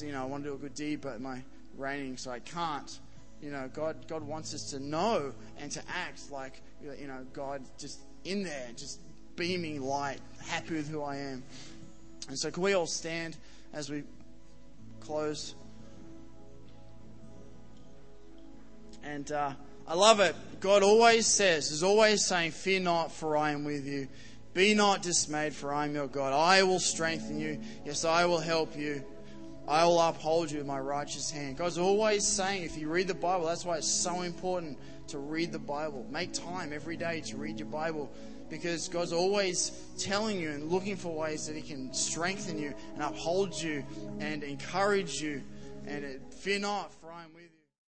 you 0.00 0.12
know, 0.12 0.22
I 0.22 0.24
want 0.24 0.44
to 0.44 0.48
do 0.48 0.54
a 0.54 0.58
good 0.58 0.74
deed, 0.74 1.02
but 1.02 1.20
my 1.20 1.42
raining, 1.76 2.16
so 2.16 2.30
I 2.30 2.38
can't. 2.38 2.98
You 3.42 3.50
know, 3.50 3.68
God, 3.74 4.06
God 4.06 4.22
wants 4.22 4.54
us 4.54 4.70
to 4.70 4.78
know 4.78 5.32
and 5.58 5.70
to 5.72 5.82
act 5.88 6.30
like, 6.30 6.62
you 6.80 7.08
know, 7.08 7.26
God 7.32 7.62
just 7.76 8.00
in 8.24 8.44
there, 8.44 8.68
just 8.76 9.00
beaming 9.34 9.82
light, 9.82 10.20
happy 10.46 10.76
with 10.76 10.88
who 10.88 11.02
I 11.02 11.16
am. 11.16 11.42
And 12.28 12.38
so, 12.38 12.52
can 12.52 12.62
we 12.62 12.74
all 12.74 12.86
stand 12.86 13.36
as 13.72 13.90
we 13.90 14.04
close? 15.00 15.56
And 19.02 19.30
uh, 19.32 19.52
I 19.88 19.94
love 19.94 20.20
it. 20.20 20.36
God 20.60 20.84
always 20.84 21.26
says, 21.26 21.72
is 21.72 21.82
always 21.82 22.24
saying, 22.24 22.52
Fear 22.52 22.80
not, 22.80 23.10
for 23.10 23.36
I 23.36 23.50
am 23.50 23.64
with 23.64 23.84
you. 23.84 24.06
Be 24.54 24.74
not 24.74 25.02
dismayed, 25.02 25.54
for 25.54 25.74
I 25.74 25.86
am 25.86 25.94
your 25.94 26.06
God. 26.06 26.32
I 26.32 26.62
will 26.62 26.78
strengthen 26.78 27.40
you. 27.40 27.60
Yes, 27.84 28.04
I 28.04 28.26
will 28.26 28.38
help 28.38 28.76
you. 28.76 29.02
I 29.68 29.84
will 29.84 30.00
uphold 30.00 30.50
you 30.50 30.58
with 30.58 30.66
my 30.66 30.80
righteous 30.80 31.30
hand. 31.30 31.56
God's 31.56 31.78
always 31.78 32.26
saying, 32.26 32.64
if 32.64 32.76
you 32.76 32.88
read 32.88 33.06
the 33.06 33.14
Bible, 33.14 33.46
that's 33.46 33.64
why 33.64 33.76
it's 33.76 33.86
so 33.90 34.22
important 34.22 34.78
to 35.08 35.18
read 35.18 35.52
the 35.52 35.58
Bible. 35.58 36.06
Make 36.10 36.32
time 36.32 36.72
every 36.72 36.96
day 36.96 37.20
to 37.22 37.36
read 37.36 37.58
your 37.58 37.68
Bible 37.68 38.12
because 38.50 38.88
God's 38.88 39.12
always 39.12 39.70
telling 39.98 40.38
you 40.38 40.50
and 40.50 40.70
looking 40.70 40.96
for 40.96 41.14
ways 41.14 41.46
that 41.46 41.56
He 41.56 41.62
can 41.62 41.94
strengthen 41.94 42.58
you 42.58 42.74
and 42.94 43.02
uphold 43.02 43.54
you 43.54 43.84
and 44.18 44.42
encourage 44.42 45.22
you. 45.22 45.42
And 45.86 46.20
fear 46.32 46.58
not, 46.58 46.92
for 46.92 47.10
I 47.10 47.24
am 47.24 47.32
with 47.32 47.44
you. 47.44 47.51